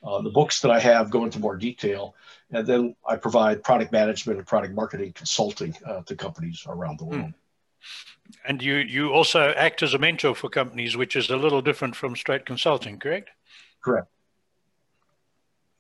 Uh, 0.04 0.22
the 0.22 0.30
books 0.30 0.60
that 0.60 0.70
I 0.70 0.80
have 0.80 1.10
go 1.10 1.24
into 1.24 1.40
more 1.40 1.56
detail, 1.56 2.14
and 2.52 2.68
then 2.68 2.94
I 3.08 3.16
provide 3.16 3.64
product 3.64 3.94
management 3.94 4.38
and 4.38 4.46
product 4.46 4.74
marketing 4.76 5.14
consulting 5.14 5.74
uh, 5.86 6.02
to 6.02 6.16
companies 6.16 6.66
around 6.68 7.00
the 7.00 7.06
world. 7.06 7.22
Hmm. 7.22 7.30
And 8.46 8.62
you 8.62 8.76
you 8.76 9.14
also 9.14 9.54
act 9.56 9.82
as 9.82 9.94
a 9.94 9.98
mentor 9.98 10.36
for 10.36 10.50
companies, 10.50 10.98
which 10.98 11.16
is 11.16 11.30
a 11.30 11.38
little 11.38 11.62
different 11.62 11.96
from 11.96 12.16
straight 12.18 12.46
consulting, 12.46 13.00
correct? 13.00 13.30
Correct. 13.82 14.08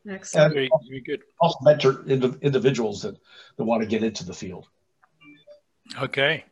Excellent. 0.09 0.53
Very, 0.53 0.69
very, 0.89 1.01
good. 1.01 1.23
Also 1.39 1.57
mentor 1.61 2.03
individuals 2.07 3.01
that, 3.03 3.15
that 3.57 3.63
want 3.63 3.81
to 3.81 3.87
get 3.87 4.03
into 4.03 4.25
the 4.25 4.33
field. 4.33 4.67
Okay. 6.01 6.43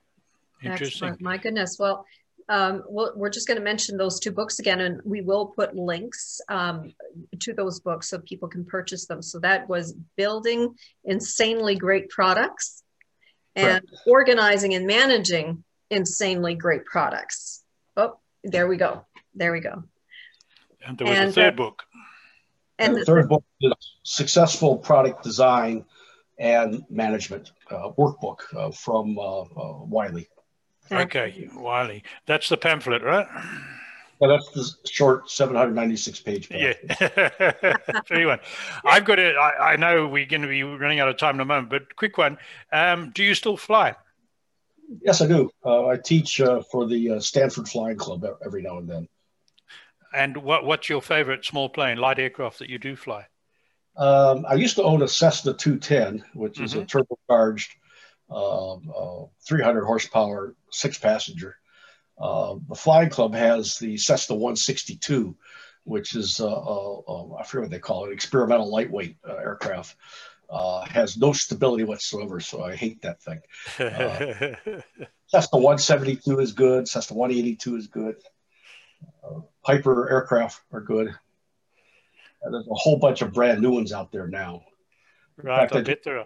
Interesting. 0.63 1.09
Excellent. 1.09 1.21
My 1.21 1.37
goodness. 1.37 1.77
Well, 1.79 2.05
um, 2.49 2.83
we 2.89 3.05
we 3.15 3.27
are 3.27 3.31
just 3.31 3.47
going 3.47 3.57
to 3.57 3.63
mention 3.63 3.97
those 3.97 4.19
two 4.19 4.31
books 4.31 4.59
again, 4.59 4.81
and 4.81 5.01
we 5.05 5.21
will 5.21 5.47
put 5.47 5.75
links 5.75 6.41
um, 6.49 6.93
to 7.39 7.53
those 7.53 7.79
books 7.79 8.09
so 8.09 8.19
people 8.19 8.47
can 8.47 8.65
purchase 8.65 9.05
them. 9.05 9.21
So 9.21 9.39
that 9.39 9.69
was 9.69 9.93
Building 10.17 10.75
Insanely 11.05 11.75
Great 11.75 12.09
Products 12.09 12.83
and 13.55 13.83
Organizing 14.05 14.73
and 14.73 14.85
Managing 14.85 15.63
Insanely 15.89 16.55
Great 16.55 16.85
Products. 16.85 17.63
Oh, 17.95 18.17
there 18.43 18.67
we 18.67 18.77
go. 18.77 19.05
There 19.33 19.51
we 19.51 19.59
go. 19.59 19.83
And 20.85 20.97
there 20.97 21.07
was 21.07 21.17
and, 21.17 21.29
a 21.29 21.31
third 21.31 21.53
uh, 21.53 21.57
book. 21.57 21.83
And, 22.81 22.95
the 22.95 23.05
third 23.05 23.29
book 23.29 23.43
is 23.61 23.73
Successful 24.03 24.77
Product 24.77 25.23
Design 25.23 25.85
and 26.39 26.83
Management 26.89 27.51
uh, 27.69 27.91
Workbook 27.97 28.39
uh, 28.55 28.71
from 28.71 29.17
uh, 29.17 29.41
uh, 29.41 29.83
Wiley. 29.83 30.27
Okay, 30.91 31.47
Wiley. 31.55 32.03
That's 32.25 32.49
the 32.49 32.57
pamphlet, 32.57 33.03
right? 33.03 33.27
Yeah, 34.19 34.27
that's 34.27 34.49
the 34.51 34.89
short 34.89 35.29
796 35.29 36.19
page. 36.19 36.49
Pamphlet. 36.49 36.97
Yeah. 36.99 38.01
Three 38.07 38.25
one. 38.25 38.39
I've 38.83 39.05
got 39.05 39.19
it. 39.19 39.35
I, 39.35 39.73
I, 39.73 39.75
know 39.77 40.07
we're 40.07 40.25
going 40.25 40.41
to 40.41 40.47
be 40.47 40.63
running 40.63 40.99
out 40.99 41.07
of 41.07 41.17
time 41.17 41.35
in 41.35 41.41
a 41.41 41.45
moment, 41.45 41.69
but 41.69 41.95
quick 41.95 42.17
one. 42.17 42.37
Um, 42.73 43.11
do 43.11 43.23
you 43.23 43.35
still 43.35 43.57
fly? 43.57 43.95
Yes, 45.01 45.21
I 45.21 45.27
do. 45.27 45.49
Uh, 45.65 45.87
I 45.87 45.97
teach 45.97 46.41
uh, 46.41 46.61
for 46.71 46.85
the 46.87 47.11
uh, 47.11 47.19
Stanford 47.19 47.69
Flying 47.69 47.97
Club 47.97 48.25
every 48.45 48.61
now 48.61 48.77
and 48.77 48.89
then. 48.89 49.07
And 50.13 50.37
what, 50.37 50.65
what's 50.65 50.89
your 50.89 51.01
favorite 51.01 51.45
small 51.45 51.69
plane, 51.69 51.97
light 51.97 52.19
aircraft 52.19 52.59
that 52.59 52.69
you 52.69 52.77
do 52.77 52.95
fly? 52.95 53.27
Um, 53.97 54.45
I 54.47 54.55
used 54.55 54.75
to 54.77 54.83
own 54.83 55.01
a 55.01 55.07
Cessna 55.07 55.53
210, 55.53 56.23
which 56.33 56.53
mm-hmm. 56.53 56.63
is 56.63 56.73
a 56.73 56.79
mm-hmm. 56.79 56.97
turbocharged 57.31 57.69
um, 58.29 58.91
uh, 58.95 59.25
300 59.47 59.83
horsepower, 59.83 60.55
six 60.71 60.97
passenger. 60.97 61.57
Uh, 62.17 62.55
the 62.69 62.75
flying 62.75 63.09
club 63.09 63.33
has 63.33 63.77
the 63.77 63.97
Cessna 63.97 64.35
162, 64.35 65.35
which 65.83 66.15
is 66.15 66.39
uh, 66.39 66.47
uh, 66.47 67.35
I 67.35 67.43
forget 67.43 67.63
what 67.63 67.71
they 67.71 67.79
call 67.79 68.05
it, 68.05 68.13
experimental 68.13 68.71
lightweight 68.71 69.17
aircraft. 69.27 69.95
has 70.49 71.17
no 71.17 71.33
stability 71.33 71.83
whatsoever, 71.83 72.39
so 72.39 72.63
I 72.63 72.75
hate 72.75 73.01
that 73.01 73.21
thing. 73.21 73.41
Cessna 75.27 75.59
172 75.59 76.39
is 76.39 76.51
good. 76.53 76.87
Cessna 76.87 77.17
182 77.17 77.75
is 77.75 77.87
good. 77.87 78.15
Uh, 79.23 79.41
Piper 79.63 80.09
aircraft 80.09 80.61
are 80.71 80.81
good. 80.81 81.13
There's 82.49 82.67
a 82.67 82.73
whole 82.73 82.97
bunch 82.97 83.21
of 83.21 83.33
brand 83.33 83.61
new 83.61 83.71
ones 83.71 83.93
out 83.93 84.11
there 84.11 84.27
now. 84.27 84.63
Right, 85.37 85.69
fact, 85.69 86.07
I, 86.07 86.25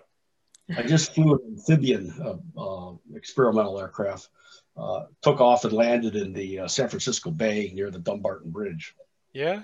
I 0.78 0.84
just 0.84 1.14
flew 1.14 1.36
an 1.36 1.40
amphibian 1.58 2.14
uh, 2.22 2.62
uh, 2.62 2.94
experimental 3.14 3.80
aircraft. 3.80 4.30
Uh, 4.78 5.06
took 5.22 5.40
off 5.40 5.64
and 5.64 5.74
landed 5.74 6.16
in 6.16 6.34
the 6.34 6.60
uh, 6.60 6.68
San 6.68 6.90
Francisco 6.90 7.32
Bay 7.32 7.72
near 7.74 7.90
the 7.90 8.00
Dumbarton 8.00 8.52
Bridge. 8.52 8.94
Yeah, 9.32 9.62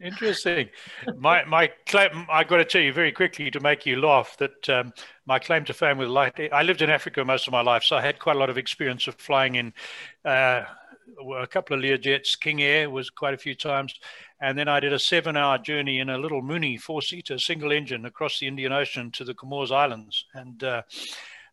interesting. 0.00 0.68
my 1.16 1.44
my 1.44 1.72
claim, 1.86 2.26
I 2.30 2.44
got 2.44 2.58
to 2.58 2.64
tell 2.64 2.82
you 2.82 2.92
very 2.92 3.10
quickly 3.10 3.50
to 3.50 3.58
make 3.58 3.86
you 3.86 4.00
laugh 4.00 4.36
that 4.38 4.68
um, 4.68 4.92
my 5.26 5.40
claim 5.40 5.64
to 5.64 5.72
fame 5.72 5.98
with 5.98 6.08
light. 6.08 6.38
I 6.52 6.62
lived 6.62 6.82
in 6.82 6.90
Africa 6.90 7.24
most 7.24 7.48
of 7.48 7.52
my 7.52 7.62
life, 7.62 7.82
so 7.82 7.96
I 7.96 8.02
had 8.02 8.20
quite 8.20 8.36
a 8.36 8.38
lot 8.38 8.50
of 8.50 8.58
experience 8.58 9.08
of 9.08 9.16
flying 9.16 9.56
in. 9.56 9.72
A 11.38 11.46
couple 11.46 11.76
of 11.76 11.82
Learjets, 11.82 12.38
King 12.38 12.62
Air 12.62 12.90
was 12.90 13.10
quite 13.10 13.34
a 13.34 13.38
few 13.38 13.54
times, 13.54 13.94
and 14.40 14.58
then 14.58 14.68
I 14.68 14.80
did 14.80 14.92
a 14.92 14.98
seven 14.98 15.36
hour 15.36 15.58
journey 15.58 15.98
in 16.00 16.10
a 16.10 16.18
little 16.18 16.42
Mooney 16.42 16.76
four 16.76 17.02
seater 17.02 17.38
single 17.38 17.72
engine 17.72 18.04
across 18.06 18.38
the 18.38 18.46
Indian 18.46 18.72
Ocean 18.72 19.10
to 19.12 19.24
the 19.24 19.34
Comores 19.34 19.70
Islands. 19.70 20.24
And 20.34 20.62
uh, 20.64 20.82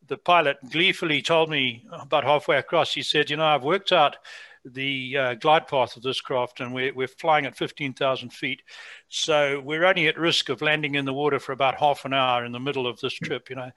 the 0.08 0.18
pilot 0.18 0.58
gleefully 0.70 1.22
told 1.22 1.50
me 1.50 1.86
about 1.92 2.24
halfway 2.24 2.58
across, 2.58 2.94
he 2.94 3.04
said, 3.04 3.30
You 3.30 3.38
know, 3.38 3.46
I've 3.46 3.64
worked 3.64 3.92
out 3.92 4.18
the 4.66 5.18
uh, 5.18 5.34
glide 5.36 5.68
path 5.68 5.96
of 5.98 6.04
this 6.04 6.22
craft, 6.22 6.60
and 6.60 6.74
we're, 6.74 6.94
we're 6.94 7.08
flying 7.08 7.46
at 7.46 7.58
15,000 7.58 8.32
feet. 8.32 8.62
So 9.10 9.60
we're 9.60 9.86
only 9.86 10.08
at 10.08 10.20
risk 10.20 10.50
of 10.50 10.62
landing 10.62 10.96
in 10.96 11.06
the 11.06 11.14
water 11.14 11.40
for 11.40 11.52
about 11.52 11.80
half 11.80 12.06
an 12.06 12.14
hour 12.14 12.46
in 12.46 12.52
the 12.52 12.60
middle 12.60 12.88
of 12.88 13.00
this 13.00 13.14
trip. 13.14 13.50
You 13.50 13.56
know, 13.58 13.72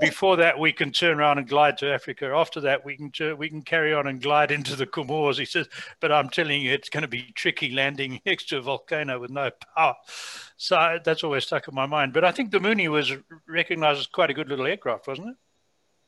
before 0.00 0.36
that 0.38 0.58
we 0.58 0.72
can 0.72 0.92
turn 0.92 1.20
around 1.20 1.38
and 1.38 1.48
glide 1.48 1.78
to 1.78 1.92
Africa. 1.92 2.26
After 2.34 2.60
that 2.62 2.84
we 2.84 2.96
can 2.96 3.38
we 3.38 3.48
can 3.48 3.62
carry 3.62 3.92
on 3.92 4.06
and 4.06 4.20
glide 4.20 4.50
into 4.50 4.76
the 4.76 4.86
Comores. 4.86 5.38
He 5.38 5.44
says, 5.44 5.68
but 6.00 6.10
I'm 6.10 6.30
telling 6.30 6.62
you, 6.62 6.72
it's 6.72 6.88
going 6.88 7.02
to 7.02 7.08
be 7.08 7.32
tricky 7.34 7.72
landing 7.72 8.20
next 8.26 8.48
to 8.48 8.58
a 8.58 8.62
volcano 8.62 9.20
with 9.20 9.30
no 9.30 9.50
power. 9.76 9.94
So 10.56 10.98
that's 11.04 11.24
always 11.24 11.44
stuck 11.44 11.68
in 11.68 11.74
my 11.74 11.86
mind. 11.86 12.12
But 12.12 12.24
I 12.24 12.32
think 12.32 12.50
the 12.50 12.60
Mooney 12.60 12.88
was 12.88 13.12
recognized 13.48 14.00
as 14.00 14.06
quite 14.06 14.30
a 14.30 14.34
good 14.34 14.48
little 14.48 14.66
aircraft, 14.66 15.06
wasn't 15.06 15.28
it? 15.28 15.36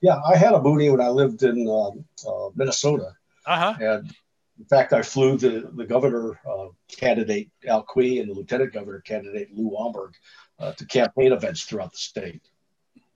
Yeah, 0.01 0.18
I 0.27 0.37
had 0.37 0.53
a 0.53 0.61
Mooney 0.61 0.90
when 0.90 1.01
I 1.01 1.09
lived 1.09 1.45
in 1.45 1.68
um, 1.68 2.05
uh, 2.27 2.49
Minnesota. 2.57 3.14
Uh-huh. 3.47 3.75
And 3.81 4.14
in 4.62 4.68
fact, 4.68 4.92
I 4.92 5.03
flew 5.03 5.37
the, 5.37 5.68
the 5.75 5.85
governor 5.85 6.38
uh, 6.48 6.68
candidate, 6.87 7.51
Al 7.66 7.83
Quie, 7.83 8.20
and 8.20 8.31
the 8.31 8.35
lieutenant 8.35 8.72
governor 8.72 9.01
candidate, 9.01 9.48
Lou 9.53 9.68
Wangberg, 9.72 10.12
uh, 10.61 10.70
to 10.75 10.87
campaign 10.87 11.33
events 11.33 11.64
throughout 11.64 11.90
the 11.90 11.98
state. 11.98 12.42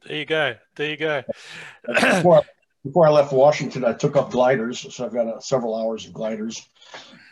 There 0.04 0.16
you 0.16 0.24
go. 0.24 0.56
There 0.74 0.90
you 0.90 0.96
go. 0.96 1.22
before, 1.86 2.38
I, 2.38 2.42
before, 2.82 3.06
I, 3.06 3.10
left 3.10 3.32
Washington, 3.32 3.84
I 3.84 3.92
took 3.92 4.16
up 4.16 4.32
gliders. 4.32 4.92
So 4.92 5.06
I've 5.06 5.12
got 5.12 5.28
uh, 5.28 5.38
several 5.38 5.76
hours 5.76 6.04
of 6.04 6.12
gliders. 6.12 6.68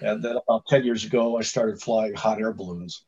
And 0.00 0.22
then 0.22 0.36
about 0.36 0.64
10 0.68 0.84
years 0.84 1.04
ago, 1.04 1.36
I 1.36 1.42
started 1.42 1.82
flying 1.82 2.14
hot 2.14 2.40
air 2.40 2.52
balloons. 2.52 3.02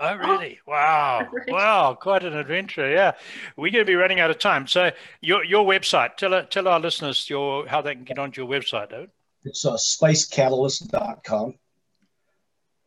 Oh, 0.00 0.16
really? 0.16 0.58
Wow. 0.66 1.28
Wow. 1.48 1.94
Quite 1.94 2.24
an 2.24 2.36
adventure. 2.36 2.90
Yeah. 2.90 3.12
We're 3.56 3.70
going 3.70 3.84
to 3.84 3.90
be 3.90 3.94
running 3.94 4.18
out 4.18 4.30
of 4.30 4.40
time. 4.40 4.66
So 4.66 4.90
your, 5.20 5.44
your 5.44 5.64
website, 5.64 6.16
tell, 6.16 6.44
tell 6.46 6.66
our 6.66 6.80
listeners 6.80 7.30
your, 7.30 7.68
how 7.68 7.80
they 7.80 7.94
can 7.94 8.02
get 8.02 8.18
onto 8.18 8.42
your 8.42 8.50
website, 8.50 8.90
David. 8.90 9.10
It's 9.48 9.64
uh, 9.64 9.76
spicecatalyst.com. 9.76 11.54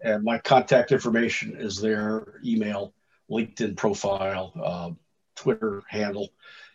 And 0.03 0.23
my 0.23 0.37
contact 0.37 0.91
information 0.91 1.55
is 1.57 1.81
there 1.81 2.39
email, 2.45 2.93
LinkedIn 3.29 3.75
profile, 3.75 4.53
uh, 4.63 4.91
Twitter 5.35 5.81
handle. 5.87 6.29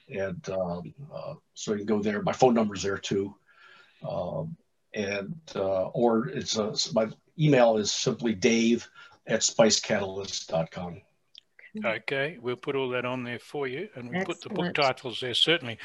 And 0.09 0.49
um, 0.49 0.93
uh, 1.15 1.35
so 1.55 1.73
you 1.73 1.79
can 1.79 1.87
go 1.87 2.03
there. 2.03 2.21
My 2.23 2.33
phone 2.33 2.55
number 2.55 2.75
is 2.75 2.83
there 2.83 2.99
too. 2.99 3.35
Um, 4.09 4.57
and 4.93 5.37
uh, 5.55 5.89
or 5.89 6.29
it's 6.29 6.59
uh, 6.59 6.77
my 6.93 7.09
email 7.39 7.77
is 7.77 7.93
simply 7.93 8.35
dave 8.35 8.89
at 9.27 9.41
spicecatalyst.com. 9.41 11.01
Okay, 11.85 12.39
we'll 12.41 12.57
put 12.57 12.75
all 12.75 12.89
that 12.91 13.05
on 13.05 13.23
there 13.23 13.39
for 13.39 13.69
you 13.69 13.89
and 13.95 14.11
we'll 14.11 14.25
put 14.25 14.41
the 14.41 14.49
book 14.49 14.75
titles 14.75 15.21
there, 15.21 15.35
certainly. 15.35 15.79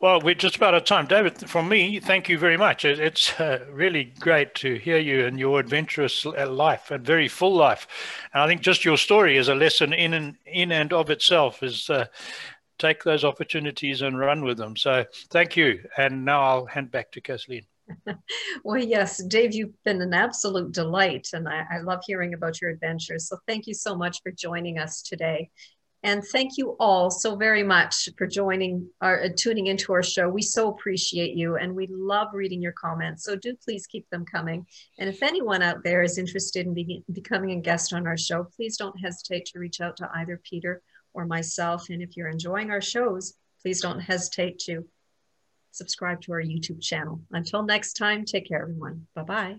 Well, 0.00 0.20
we're 0.20 0.34
just 0.34 0.56
about 0.56 0.68
out 0.68 0.74
of 0.74 0.84
time. 0.84 1.06
David, 1.06 1.48
from 1.48 1.68
me, 1.68 1.98
thank 1.98 2.28
you 2.28 2.38
very 2.38 2.56
much. 2.56 2.84
It's 2.84 3.38
uh, 3.40 3.64
really 3.70 4.12
great 4.20 4.54
to 4.56 4.74
hear 4.74 4.98
you 4.98 5.24
and 5.24 5.38
your 5.38 5.60
adventurous 5.60 6.26
uh, 6.26 6.48
life 6.50 6.90
and 6.90 7.04
very 7.04 7.26
full 7.26 7.54
life. 7.54 7.86
And 8.34 8.42
I 8.42 8.46
think 8.46 8.60
just 8.60 8.84
your 8.84 8.98
story 8.98 9.38
is 9.38 9.48
a 9.48 9.54
lesson 9.54 9.92
in 9.92 10.12
and, 10.12 10.36
in 10.46 10.72
and 10.72 10.92
of 10.92 11.08
itself 11.08 11.62
is 11.62 11.88
uh, 11.88 12.06
take 12.78 13.02
those 13.02 13.24
opportunities 13.24 14.02
and 14.02 14.18
run 14.18 14.44
with 14.44 14.58
them. 14.58 14.76
So 14.76 15.06
thank 15.30 15.56
you. 15.56 15.80
And 15.96 16.24
now 16.24 16.42
I'll 16.42 16.66
hand 16.66 16.90
back 16.90 17.12
to 17.12 17.20
Kathleen. 17.20 17.64
well, 18.64 18.82
yes, 18.82 19.22
Dave, 19.24 19.54
you've 19.54 19.82
been 19.84 20.00
an 20.00 20.14
absolute 20.14 20.72
delight, 20.72 21.28
and 21.32 21.48
I, 21.48 21.64
I, 21.70 21.78
love 21.80 22.00
hearing 22.06 22.34
about 22.34 22.60
your 22.60 22.70
adventures. 22.70 23.28
So, 23.28 23.38
thank 23.46 23.66
you 23.66 23.74
so 23.74 23.96
much 23.96 24.22
for 24.22 24.30
joining 24.30 24.78
us 24.78 25.02
today. 25.02 25.50
And 26.04 26.24
thank 26.24 26.56
you 26.56 26.76
all 26.78 27.10
so 27.10 27.34
very 27.34 27.64
much 27.64 28.08
for 28.16 28.26
joining 28.26 28.88
our 29.00 29.24
uh, 29.24 29.28
tuning 29.36 29.66
into 29.66 29.92
our 29.92 30.02
show. 30.02 30.28
We 30.28 30.42
so 30.42 30.68
appreciate 30.68 31.34
you 31.34 31.56
and 31.56 31.74
we 31.74 31.88
love 31.90 32.28
reading 32.32 32.62
your 32.62 32.72
comments. 32.72 33.24
So 33.24 33.34
do 33.34 33.56
please 33.64 33.88
keep 33.88 34.08
them 34.10 34.24
coming. 34.24 34.64
And 35.00 35.08
if 35.08 35.24
anyone 35.24 35.60
out 35.60 35.82
there 35.82 36.02
is 36.02 36.16
interested 36.16 36.66
in 36.66 36.74
be 36.74 37.02
becoming 37.10 37.50
a 37.50 37.60
guest 37.60 37.92
on 37.92 38.06
our 38.06 38.16
show, 38.16 38.44
please 38.44 38.76
don't 38.76 38.98
hesitate 39.00 39.46
to 39.46 39.58
reach 39.58 39.80
out 39.80 39.96
to 39.96 40.08
either 40.14 40.40
Peter 40.48 40.82
or 41.14 41.26
myself. 41.26 41.90
And 41.90 42.00
if 42.00 42.16
you're 42.16 42.28
enjoying 42.28 42.70
our 42.70 42.80
shows, 42.80 43.34
please 43.60 43.80
don't 43.80 44.00
hesitate 44.00 44.60
to 44.60 44.86
subscribe 45.70 46.20
to 46.22 46.32
our 46.32 46.42
YouTube 46.42 46.80
channel. 46.80 47.20
Until 47.30 47.62
next 47.62 47.94
time, 47.94 48.24
take 48.24 48.48
care, 48.48 48.62
everyone. 48.62 49.06
Bye 49.14 49.22
bye. 49.22 49.58